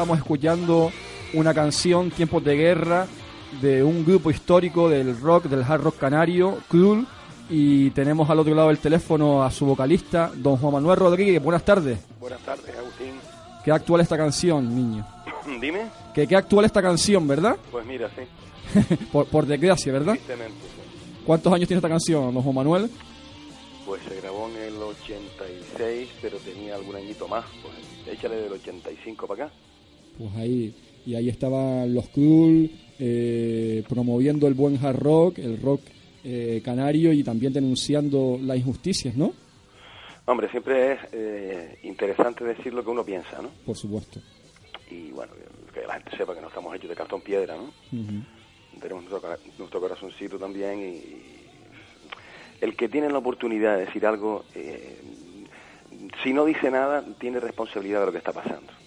Estábamos 0.00 0.18
escuchando 0.18 0.90
una 1.34 1.52
canción, 1.52 2.10
Tiempos 2.10 2.42
de 2.42 2.56
Guerra, 2.56 3.06
de 3.60 3.84
un 3.84 4.02
grupo 4.02 4.30
histórico 4.30 4.88
del 4.88 5.20
rock, 5.20 5.44
del 5.44 5.62
hard 5.62 5.82
rock 5.82 5.98
canario, 5.98 6.56
Cruel, 6.68 7.06
y 7.50 7.90
tenemos 7.90 8.30
al 8.30 8.38
otro 8.38 8.54
lado 8.54 8.68
del 8.68 8.78
teléfono 8.78 9.42
a 9.42 9.50
su 9.50 9.66
vocalista, 9.66 10.32
don 10.34 10.56
Juan 10.56 10.72
Manuel 10.72 10.98
Rodríguez. 10.98 11.42
Buenas 11.42 11.66
tardes. 11.66 11.98
Buenas 12.18 12.40
tardes, 12.40 12.74
Agustín. 12.78 13.12
¿Qué 13.62 13.70
actual 13.70 14.00
esta 14.00 14.16
canción, 14.16 14.74
niño? 14.74 15.06
Dime. 15.60 15.90
¿Qué, 16.14 16.26
qué 16.26 16.34
actual 16.34 16.64
esta 16.64 16.80
canción, 16.80 17.28
verdad? 17.28 17.58
Pues 17.70 17.84
mira, 17.84 18.08
sí. 18.16 18.96
por, 19.12 19.26
por 19.26 19.44
desgracia, 19.44 19.92
¿verdad? 19.92 20.14
Tristemente, 20.14 20.62
sí. 20.62 21.20
¿Cuántos 21.26 21.52
años 21.52 21.68
tiene 21.68 21.80
esta 21.80 21.90
canción, 21.90 22.32
don 22.32 22.42
Juan 22.42 22.54
Manuel? 22.54 22.90
Pues 23.84 24.00
se 24.08 24.18
grabó 24.18 24.48
en 24.48 24.56
el 24.62 24.76
86, 24.76 26.08
pero 26.22 26.38
tenía 26.38 26.76
algún 26.76 26.96
añito 26.96 27.28
más. 27.28 27.44
Pues 27.60 28.16
échale 28.16 28.36
del 28.36 28.52
85 28.52 29.26
para 29.26 29.44
acá. 29.44 29.54
Pues 30.20 30.36
ahí, 30.36 30.74
y 31.06 31.14
ahí 31.14 31.30
estaban 31.30 31.94
los 31.94 32.08
Cruel 32.08 32.70
eh, 32.98 33.82
promoviendo 33.88 34.46
el 34.46 34.52
buen 34.52 34.76
hard 34.76 34.98
rock, 34.98 35.38
el 35.38 35.58
rock 35.62 35.80
eh, 36.24 36.60
canario 36.62 37.14
y 37.14 37.24
también 37.24 37.54
denunciando 37.54 38.38
las 38.42 38.58
injusticias, 38.58 39.16
¿no? 39.16 39.32
Hombre, 40.26 40.50
siempre 40.50 40.92
es 40.92 40.98
eh, 41.12 41.78
interesante 41.84 42.44
decir 42.44 42.74
lo 42.74 42.84
que 42.84 42.90
uno 42.90 43.02
piensa, 43.02 43.40
¿no? 43.40 43.48
Por 43.64 43.78
supuesto. 43.78 44.20
Y 44.90 45.10
bueno, 45.12 45.32
que 45.72 45.86
la 45.86 45.94
gente 45.94 46.14
sepa 46.18 46.34
que 46.34 46.42
no 46.42 46.48
estamos 46.48 46.76
hechos 46.76 46.90
de 46.90 46.96
cartón 46.96 47.22
piedra, 47.22 47.56
¿no? 47.56 47.72
Tenemos 48.78 49.04
nuestro, 49.04 49.38
nuestro 49.56 49.80
corazoncito 49.80 50.38
también 50.38 50.80
y, 50.80 50.84
y 50.84 51.40
el 52.60 52.76
que 52.76 52.90
tiene 52.90 53.08
la 53.08 53.18
oportunidad 53.18 53.78
de 53.78 53.86
decir 53.86 54.04
algo, 54.04 54.44
eh, 54.54 55.00
si 56.22 56.34
no 56.34 56.44
dice 56.44 56.70
nada, 56.70 57.02
tiene 57.18 57.40
responsabilidad 57.40 58.00
de 58.00 58.06
lo 58.06 58.12
que 58.12 58.18
está 58.18 58.32
pasando. 58.32 58.79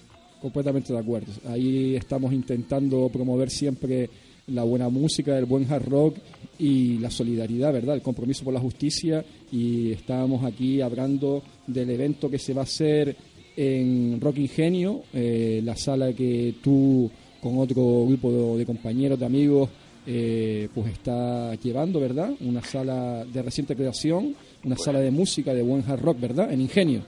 Completamente 0.43 0.91
de 0.91 0.99
acuerdo. 0.99 1.31
Ahí 1.47 1.95
estamos 1.95 2.33
intentando 2.33 3.07
promover 3.07 3.49
siempre 3.49 4.09
la 4.47 4.63
buena 4.63 4.89
música, 4.89 5.37
el 5.37 5.45
buen 5.45 5.71
hard 5.71 5.85
rock 5.87 6.17
y 6.59 6.97
la 6.97 7.09
solidaridad, 7.09 7.71
¿verdad? 7.71 7.95
El 7.95 8.01
compromiso 8.01 8.43
por 8.43 8.53
la 8.53 8.59
justicia. 8.59 9.23
Y 9.53 9.93
estábamos 9.93 10.43
aquí 10.43 10.81
hablando 10.81 11.41
del 11.65 11.91
evento 11.91 12.29
que 12.29 12.39
se 12.39 12.53
va 12.53 12.59
a 12.59 12.63
hacer 12.65 13.15
en 13.55 14.19
Rock 14.19 14.39
Ingenio, 14.39 15.03
eh, 15.13 15.61
la 15.63 15.77
sala 15.77 16.11
que 16.11 16.55
tú 16.61 17.09
con 17.41 17.57
otro 17.59 18.05
grupo 18.05 18.57
de, 18.57 18.65
compañeros, 18.65 19.17
de 19.17 19.25
amigos, 19.25 19.69
eh, 20.05 20.67
pues 20.75 20.91
está 20.91 21.55
llevando, 21.55 22.01
¿verdad? 22.01 22.33
Una 22.41 22.61
sala 22.61 23.23
de 23.23 23.41
reciente 23.41 23.77
creación, 23.77 24.35
una 24.65 24.75
sala 24.75 24.99
de 24.99 25.09
música 25.09 25.53
de 25.53 25.61
buen 25.61 25.89
hard 25.89 26.01
rock, 26.01 26.19
¿verdad? 26.19 26.51
En 26.51 26.59
Ingenio. 26.59 27.03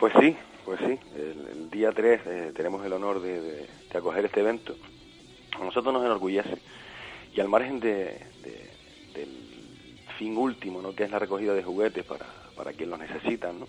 Pues 0.00 0.12
sí, 0.18 0.34
pues 0.64 0.80
sí. 0.80 0.98
Día 1.72 1.90
3 1.92 2.20
eh, 2.26 2.52
tenemos 2.54 2.84
el 2.86 2.92
honor 2.92 3.20
de, 3.20 3.40
de- 3.40 3.66
de 3.90 3.98
acoger 3.98 4.24
este 4.24 4.40
evento. 4.40 4.76
A 5.58 5.64
nosotros 5.64 5.92
nos 5.92 6.04
enorgullece. 6.04 6.56
Y 7.34 7.40
al 7.40 7.48
margen 7.48 7.80
de, 7.80 8.20
de- 8.42 8.70
del 9.14 9.28
fin 10.18 10.36
último, 10.36 10.80
¿no? 10.82 10.94
que 10.94 11.04
es 11.04 11.10
la 11.10 11.18
recogida 11.18 11.54
de 11.54 11.62
juguetes 11.62 12.04
para, 12.04 12.26
para 12.54 12.72
quien 12.72 12.90
los 12.90 12.98
necesitan, 12.98 13.58
¿no? 13.60 13.66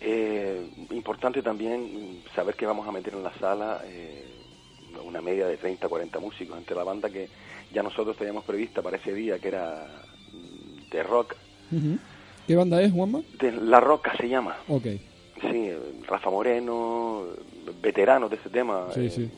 Eh, 0.00 0.68
importante 0.90 1.42
también 1.42 2.22
saber 2.34 2.54
que 2.54 2.66
vamos 2.66 2.86
a 2.86 2.92
meter 2.92 3.14
en 3.14 3.22
la 3.24 3.32
sala 3.34 3.82
eh, 3.84 4.24
una 5.04 5.20
media 5.20 5.46
de 5.48 5.56
30 5.56 5.88
40 5.88 6.20
músicos 6.20 6.56
entre 6.56 6.76
la 6.76 6.84
banda 6.84 7.10
que 7.10 7.28
ya 7.72 7.82
nosotros 7.82 8.16
teníamos 8.16 8.44
prevista 8.44 8.80
para 8.80 8.96
ese 8.98 9.12
día, 9.12 9.38
que 9.40 9.48
era 9.48 9.86
mm, 10.32 10.90
de 10.90 11.02
rock. 11.02 11.34
¿Qué 12.46 12.54
banda 12.54 12.80
es, 12.80 12.92
Juanma? 12.92 13.22
De 13.40 13.50
La 13.52 13.80
Roca 13.80 14.16
se 14.16 14.28
llama. 14.28 14.56
Ok. 14.68 14.86
Sí, 15.40 15.70
Rafa 16.06 16.30
Moreno, 16.30 17.24
veteranos 17.80 18.30
de 18.30 18.36
ese 18.36 18.50
tema. 18.50 18.88
Sí, 18.92 19.06
eh, 19.06 19.10
sí. 19.10 19.30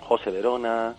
José 0.00 0.30
Verona, 0.30 0.94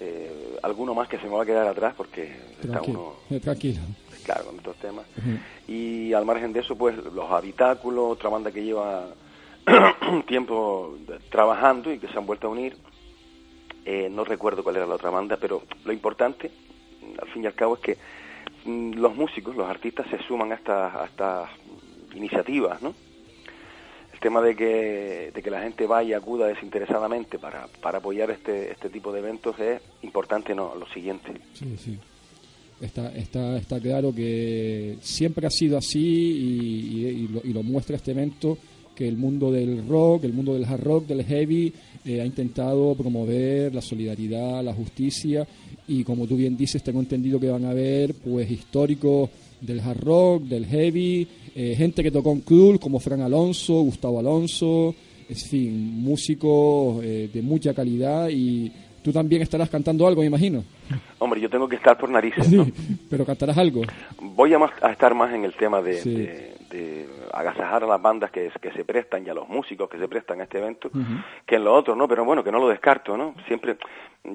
eh, 0.00 0.58
alguno 0.62 0.94
más 0.94 1.08
que 1.08 1.18
se 1.18 1.24
me 1.24 1.36
va 1.36 1.44
a 1.44 1.46
quedar 1.46 1.66
atrás 1.66 1.94
porque 1.96 2.36
está 2.60 2.82
uno, 2.82 3.14
eh, 3.30 3.40
tranquilo. 3.40 3.80
claro, 4.24 4.46
con 4.46 4.56
estos 4.56 4.76
temas. 4.76 5.06
Y 5.68 6.12
al 6.12 6.24
margen 6.24 6.52
de 6.52 6.60
eso, 6.60 6.76
pues 6.76 6.96
los 6.96 7.30
habitáculos, 7.30 8.12
otra 8.12 8.28
banda 8.30 8.50
que 8.50 8.64
lleva 8.64 9.06
tiempo 10.26 10.96
trabajando 11.30 11.92
y 11.92 11.98
que 11.98 12.08
se 12.08 12.18
han 12.18 12.26
vuelto 12.26 12.48
a 12.48 12.50
unir. 12.50 12.76
Eh, 13.84 14.08
no 14.10 14.24
recuerdo 14.24 14.62
cuál 14.62 14.76
era 14.76 14.86
la 14.86 14.94
otra 14.94 15.10
banda, 15.10 15.36
pero 15.36 15.62
lo 15.84 15.92
importante, 15.92 16.50
al 17.20 17.28
fin 17.28 17.44
y 17.44 17.46
al 17.46 17.54
cabo, 17.54 17.74
es 17.74 17.80
que 17.80 17.98
mm, 18.64 18.94
los 18.94 19.14
músicos, 19.14 19.54
los 19.56 19.68
artistas 19.68 20.06
se 20.10 20.18
suman 20.26 20.52
a 20.52 20.54
estas, 20.54 20.94
a 20.94 21.04
estas 21.04 21.50
iniciativas, 22.14 22.80
¿no? 22.80 22.94
Tema 24.24 24.40
de 24.40 24.56
que, 24.56 25.32
de 25.34 25.42
que 25.42 25.50
la 25.50 25.60
gente 25.60 25.86
vaya 25.86 26.08
y 26.08 26.12
acuda 26.14 26.46
desinteresadamente 26.46 27.38
para, 27.38 27.66
para 27.82 27.98
apoyar 27.98 28.30
este, 28.30 28.72
este 28.72 28.88
tipo 28.88 29.12
de 29.12 29.18
eventos 29.18 29.54
es 29.60 29.82
importante, 30.02 30.54
¿no? 30.54 30.74
Lo 30.76 30.86
siguiente. 30.88 31.30
Está, 32.80 33.12
está, 33.14 33.58
está 33.58 33.78
claro 33.80 34.14
que 34.14 34.96
siempre 35.02 35.46
ha 35.46 35.50
sido 35.50 35.76
así 35.76 35.98
y, 36.00 36.96
y- 36.96 37.06
y 37.06 37.28
lo, 37.28 37.40
y 37.44 37.52
lo 37.52 37.62
muestra 37.62 37.96
este 37.96 38.12
evento 38.12 38.56
que 38.94 39.06
el 39.08 39.16
mundo 39.16 39.50
del 39.50 39.86
rock, 39.88 40.24
el 40.24 40.32
mundo 40.32 40.54
del 40.54 40.64
hard 40.64 40.82
rock, 40.82 41.06
del 41.06 41.24
heavy, 41.24 41.72
eh, 42.04 42.20
ha 42.20 42.26
intentado 42.26 42.94
promover 42.94 43.74
la 43.74 43.80
solidaridad, 43.80 44.62
la 44.62 44.72
justicia 44.74 45.46
y 45.88 46.04
como 46.04 46.26
tú 46.26 46.36
bien 46.36 46.56
dices, 46.56 46.82
tengo 46.82 47.00
entendido 47.00 47.38
que 47.40 47.48
van 47.50 47.64
a 47.64 47.70
haber 47.70 48.14
pues 48.14 48.50
históricos 48.50 49.30
del 49.60 49.80
hard 49.80 50.00
rock, 50.00 50.42
del 50.44 50.66
heavy, 50.66 51.26
eh, 51.54 51.74
gente 51.76 52.02
que 52.02 52.10
tocó 52.10 52.32
en 52.32 52.40
Cruel 52.42 52.78
como 52.78 53.00
Fran 53.00 53.20
Alonso, 53.22 53.74
Gustavo 53.82 54.18
Alonso, 54.20 54.94
en 55.28 55.36
fin, 55.36 56.02
músicos 56.02 57.02
eh, 57.04 57.28
de 57.32 57.42
mucha 57.42 57.72
calidad 57.74 58.28
y 58.30 58.70
tú 59.02 59.12
también 59.12 59.42
estarás 59.42 59.68
cantando 59.70 60.06
algo, 60.06 60.20
me 60.20 60.26
imagino. 60.28 60.64
Hombre, 61.18 61.40
yo 61.40 61.48
tengo 61.50 61.68
que 61.68 61.76
estar 61.76 61.96
por 61.98 62.10
narices, 62.10 62.46
Sí, 62.50 62.56
¿no? 62.56 62.66
pero 63.08 63.24
cantarás 63.24 63.56
algo. 63.58 63.82
Voy 64.20 64.52
a, 64.52 64.58
más- 64.58 64.72
a 64.82 64.92
estar 64.92 65.14
más 65.14 65.34
en 65.34 65.44
el 65.44 65.54
tema 65.54 65.80
de, 65.82 66.00
Sí. 66.00 66.10
de- 66.14 66.53
de 66.74 67.08
agasajar 67.32 67.84
a 67.84 67.86
las 67.86 68.02
bandas 68.02 68.30
que, 68.30 68.50
que 68.60 68.72
se 68.72 68.84
prestan 68.84 69.24
y 69.26 69.30
a 69.30 69.34
los 69.34 69.48
músicos 69.48 69.88
que 69.88 69.98
se 69.98 70.08
prestan 70.08 70.40
a 70.40 70.44
este 70.44 70.58
evento 70.58 70.90
que 71.46 71.56
en 71.56 71.64
lo 71.64 71.74
otro, 71.74 71.94
¿no? 71.94 72.08
Pero 72.08 72.24
bueno, 72.24 72.42
que 72.42 72.50
no 72.50 72.58
lo 72.58 72.68
descarto, 72.68 73.16
¿no? 73.16 73.34
Siempre, 73.46 73.76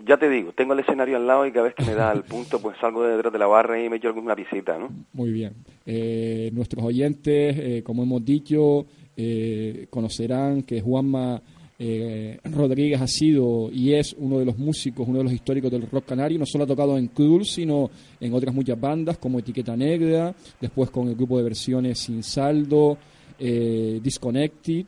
ya 0.06 0.18
te 0.18 0.30
digo, 0.30 0.54
tengo 0.54 0.74
el 0.74 0.80
escenario 0.80 1.18
al 1.18 1.28
lado 1.28 1.46
y 1.46 1.52
cada 1.52 1.66
vez 1.66 1.76
que 1.76 1.84
me 1.84 1.96
da 1.96 2.12
el 2.12 2.24
punto, 2.24 2.62
pues 2.62 2.78
salgo 2.80 3.04
de 3.04 3.16
detrás 3.16 3.34
de 3.34 3.40
la 3.40 3.48
barra 3.48 3.82
y 3.82 3.90
me 3.90 3.98
echo 3.98 4.08
alguna 4.08 4.36
visita, 4.36 4.78
¿no? 4.78 4.90
Muy 5.14 5.32
bien. 5.32 5.54
Eh, 5.86 6.50
nuestros 6.54 6.84
oyentes, 6.84 7.58
eh, 7.58 7.84
como 7.84 8.04
hemos 8.04 8.24
dicho, 8.24 8.86
eh, 9.18 9.88
conocerán 9.90 10.64
que 10.64 10.82
Juanma 10.82 11.42
eh, 11.82 12.38
Rodríguez 12.44 13.00
ha 13.02 13.08
sido 13.08 13.70
y 13.72 13.94
es 13.94 14.14
uno 14.20 14.40
de 14.40 14.46
los 14.46 14.58
músicos, 14.58 15.08
uno 15.08 15.20
de 15.20 15.24
los 15.24 15.34
históricos 15.34 15.72
del 15.72 15.90
rock 15.90 16.06
canario. 16.08 16.38
No 16.38 16.46
solo 16.46 16.66
ha 16.66 16.68
tocado 16.68 16.98
en 16.98 17.08
Cruel, 17.08 17.46
sino 17.46 17.90
en 18.20 18.34
otras 18.34 18.54
muchas 18.54 18.80
bandas 18.80 19.18
como 19.18 19.40
Etiqueta 19.40 19.76
Negra, 19.78 20.34
después 20.60 20.90
con 20.90 21.08
el 21.08 21.16
grupo 21.16 21.38
de 21.38 21.44
versiones 21.44 22.00
Sin 22.00 22.22
Saldo, 22.24 22.98
eh, 23.40 24.00
Disconnected. 24.04 24.86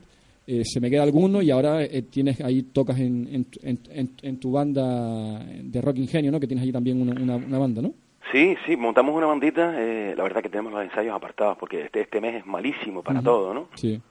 Eh, 0.47 0.65
se 0.65 0.79
me 0.81 0.89
queda 0.89 1.03
alguno 1.03 1.41
y 1.41 1.49
ahora 1.51 1.83
eh, 1.83 2.01
tienes 2.01 2.41
ahí 2.41 2.63
tocas 2.63 2.99
en, 2.99 3.45
en, 3.63 3.77
en- 3.93 4.09
en- 4.21 4.37
tu 4.37 4.51
banda 4.51 5.39
de 5.45 5.81
rock 5.81 5.97
ingenio, 5.97 6.31
¿no? 6.31 6.39
Que 6.39 6.47
tienes 6.47 6.63
ahí 6.65 6.71
también 6.71 6.99
una, 7.01 7.13
una- 7.13 7.35
una 7.37 7.57
banda, 7.59 7.81
¿no? 7.81 7.93
Sí, 8.31 8.55
sí, 8.65 8.75
montamos 8.75 9.15
una 9.15 9.27
bandita, 9.27 9.75
eh, 9.77 10.13
la 10.17 10.23
verdad 10.23 10.41
que 10.41 10.49
tenemos 10.49 10.71
los 10.73 10.83
ensayos 10.83 11.13
apartados 11.15 11.57
porque 11.57 11.83
este, 11.85 12.01
este 12.01 12.19
mes 12.21 12.35
es 12.35 12.45
malísimo 12.45 13.01
para 13.03 13.21
todo, 13.21 13.53
¿no? 13.53 13.67
Sí. 13.75 14.01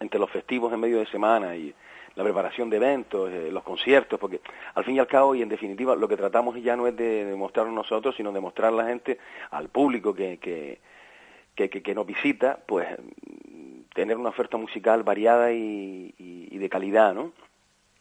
entre 0.00 0.20
los 0.20 0.30
festivos 0.30 0.72
en 0.72 0.80
medio 0.80 0.98
de 1.00 1.06
semana 1.06 1.56
y 1.56 1.72
la 2.14 2.24
preparación 2.24 2.68
de 2.70 2.76
eventos, 2.76 3.30
eh, 3.30 3.50
los 3.50 3.62
conciertos, 3.62 4.18
porque 4.18 4.40
al 4.74 4.84
fin 4.84 4.96
y 4.96 4.98
al 4.98 5.06
cabo 5.06 5.34
y 5.34 5.42
en 5.42 5.48
definitiva 5.48 5.94
lo 5.96 6.08
que 6.08 6.16
tratamos 6.16 6.60
ya 6.62 6.76
no 6.76 6.86
es 6.86 6.96
de 6.96 7.24
demostrarnos 7.24 7.74
nosotros, 7.74 8.14
sino 8.16 8.32
de 8.32 8.40
mostrar 8.40 8.72
a 8.72 8.76
la 8.76 8.86
gente, 8.86 9.18
al 9.50 9.68
público 9.68 10.14
que, 10.14 10.38
que, 10.38 10.80
que, 11.54 11.68
que- 11.70 11.82
que 11.82 11.94
nos 11.94 12.06
visita, 12.06 12.58
pues 12.66 12.88
mm, 12.98 13.80
tener 13.94 14.16
una 14.16 14.30
oferta 14.30 14.56
musical 14.56 15.02
variada 15.02 15.52
y- 15.52 16.14
y 16.18 16.58
de 16.58 16.68
calidad, 16.68 17.14
¿no? 17.14 17.32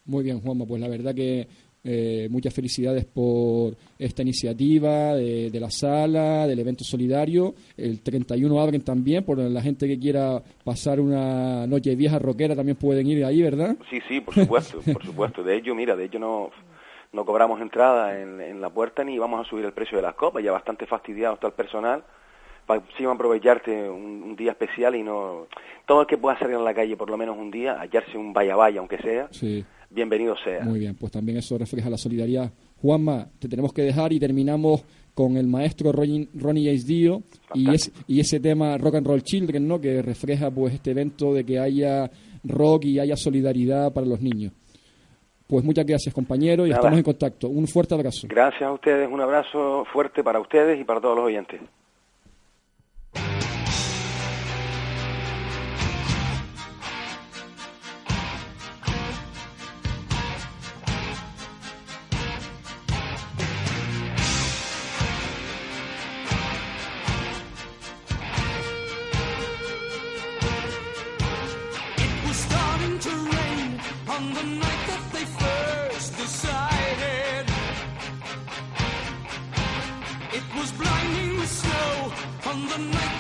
Muy 0.06 0.24
bien, 0.24 0.40
Juanma, 0.42 0.66
pues 0.66 0.82
la 0.82 0.88
verdad 0.88 1.14
que 1.14 1.48
eh, 1.84 2.28
muchas 2.30 2.54
felicidades 2.54 3.06
por 3.06 3.76
esta 3.98 4.22
iniciativa 4.22 5.16
de, 5.16 5.50
de 5.50 5.60
la 5.60 5.70
sala, 5.70 6.46
del 6.48 6.60
evento 6.60 6.84
solidario. 6.84 7.56
El 7.78 8.02
31 8.02 8.60
abren 8.60 8.82
también, 8.82 9.24
por 9.24 9.38
la 9.38 9.62
gente 9.62 9.88
que 9.88 9.98
quiera 9.98 10.42
pasar 10.64 11.00
una 11.00 11.66
noche 11.68 11.96
vieja 11.96 12.20
rockera 12.20 12.56
también 12.56 12.78
pueden 12.78 13.08
ir 13.08 13.24
ahí, 13.24 13.42
¿verdad? 13.42 13.78
Sí, 13.90 14.00
sí, 14.08 14.20
por 14.22 14.34
supuesto, 14.34 14.82
por 14.92 15.06
supuesto. 15.06 15.44
De 15.44 15.56
hecho, 15.56 15.74
mira, 15.76 15.96
de 15.96 16.06
hecho 16.06 16.20
no, 16.20 16.52
no 17.14 17.26
cobramos 17.26 17.62
entrada 17.62 18.20
en, 18.20 18.42
en 18.42 18.62
la 18.62 18.70
puerta 18.70 19.04
ni 19.04 19.18
vamos 19.18 19.46
a 19.46 19.50
subir 19.50 19.66
el 19.66 19.74
precio 19.74 19.98
de 19.98 20.02
las 20.02 20.16
copas, 20.16 20.44
ya 20.44 20.52
bastante 20.52 20.86
fastidiado 20.86 21.36
está 21.36 21.48
el 21.48 21.54
personal. 21.54 22.04
Para 22.66 22.82
encima 22.82 23.14
aprovecharte 23.14 23.90
un, 23.90 24.24
un 24.24 24.36
día 24.36 24.52
especial 24.52 24.94
y 24.96 25.04
no... 25.04 25.48
Todo 25.86 26.02
el 26.02 26.08
que 26.08 26.18
pueda 26.18 26.38
salir 26.38 26.58
a 26.58 26.60
la 26.60 26.74
calle 26.74 26.98
por 26.98 27.10
lo 27.10 27.16
menos 27.16 27.38
un 27.38 27.50
día, 27.50 27.80
hallarse 27.80 28.18
un 28.18 28.34
vaya 28.34 28.58
vaya, 28.58 28.82
aunque 28.82 28.98
sea, 28.98 29.30
Sí, 29.32 29.64
bienvenido 29.90 30.36
sea. 30.44 30.64
muy 30.64 30.80
bien, 30.80 30.96
pues 30.96 31.12
también 31.12 31.38
eso 31.38 31.58
refleja 31.58 31.90
la 31.90 31.98
solidaridad. 31.98 32.52
Juanma, 32.82 33.28
te 33.40 33.48
tenemos 33.48 33.74
que 33.74 33.82
dejar 33.82 34.14
y 34.14 34.20
terminamos 34.20 34.84
con 35.14 35.36
el 35.36 35.48
maestro 35.48 35.92
Ronnie, 35.92 36.30
Ronnie 36.36 36.66
James 36.66 36.86
Dio 36.86 37.24
y, 37.56 37.74
es, 37.74 37.92
y 38.08 38.20
ese 38.20 38.40
tema 38.40 38.78
Rock 38.78 38.96
and 38.96 39.08
Roll 39.08 39.24
Children, 39.24 39.68
¿no? 39.68 39.82
Que 39.82 40.02
refleja 40.04 40.52
pues 40.52 40.76
este 40.76 40.92
evento 40.92 41.34
de 41.34 41.44
que 41.44 41.58
haya 41.58 42.12
rock 42.44 42.86
y 42.86 43.00
haya 43.00 43.16
solidaridad 43.16 43.92
para 43.92 44.06
los 44.06 44.22
niños. 44.22 44.54
Pues 45.48 45.64
muchas 45.64 45.86
gracias, 45.86 46.14
compañero, 46.14 46.66
y 46.66 46.70
Nada. 46.70 46.82
estamos 46.82 46.98
en 47.00 47.04
contacto. 47.04 47.48
Un 47.48 47.68
fuerte 47.68 47.96
abrazo. 47.96 48.28
Gracias 48.30 48.62
a 48.62 48.72
ustedes, 48.72 49.10
un 49.10 49.22
abrazo 49.22 49.86
fuerte 49.92 50.24
para 50.24 50.40
ustedes 50.40 50.80
y 50.80 50.84
para 50.84 51.00
todos 51.00 51.16
los 51.16 51.26
oyentes. 51.26 51.62
On 74.18 74.34
the 82.68 82.78
night 82.78 83.17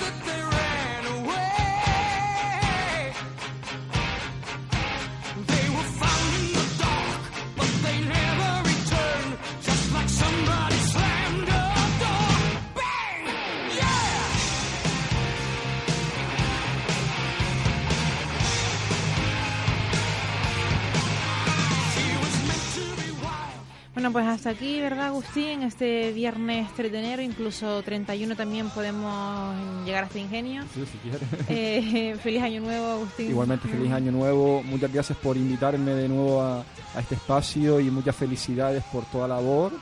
Bueno, 24.07 24.25
pues 24.25 24.35
hasta 24.35 24.51
aquí, 24.51 24.79
¿verdad, 24.79 25.07
Agustín? 25.07 25.63
Este 25.63 26.13
viernes 26.13 26.69
3 26.77 26.93
de 26.93 26.99
enero, 26.99 27.21
incluso 27.21 27.83
31 27.83 28.37
también 28.37 28.69
podemos 28.69 29.53
llegar 29.85 30.05
a 30.05 30.07
este 30.07 30.19
ingenio. 30.19 30.63
Sí, 30.73 30.85
si 30.89 30.97
quiere. 30.99 31.19
Eh, 31.49 32.15
feliz 32.23 32.41
año 32.41 32.61
nuevo, 32.61 32.87
Agustín. 32.87 33.31
Igualmente, 33.31 33.67
feliz 33.67 33.91
año 33.91 34.13
nuevo. 34.13 34.63
Muchas 34.63 34.93
gracias 34.93 35.17
por 35.17 35.35
invitarme 35.35 35.93
de 35.93 36.07
nuevo 36.07 36.41
a, 36.41 36.59
a 36.95 36.99
este 37.01 37.15
espacio 37.15 37.81
y 37.81 37.91
muchas 37.91 38.15
felicidades 38.15 38.81
por 38.93 39.03
toda 39.07 39.27
la 39.27 39.35
labor 39.35 39.73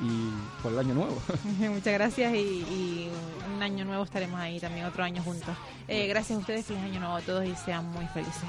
y 0.00 0.62
por 0.62 0.72
el 0.72 0.78
año 0.78 0.94
nuevo. 0.94 1.18
Muchas 1.58 1.92
gracias 1.92 2.32
y, 2.32 2.38
y 2.38 3.10
un 3.54 3.62
año 3.62 3.84
nuevo 3.84 4.04
estaremos 4.04 4.40
ahí 4.40 4.58
también, 4.58 4.86
otro 4.86 5.04
año 5.04 5.22
juntos. 5.22 5.54
Eh, 5.86 6.06
gracias 6.06 6.38
a 6.38 6.40
ustedes, 6.40 6.64
feliz 6.64 6.82
año 6.82 7.00
nuevo 7.00 7.16
a 7.16 7.20
todos 7.20 7.44
y 7.44 7.54
sean 7.56 7.84
muy 7.92 8.06
felices. 8.06 8.48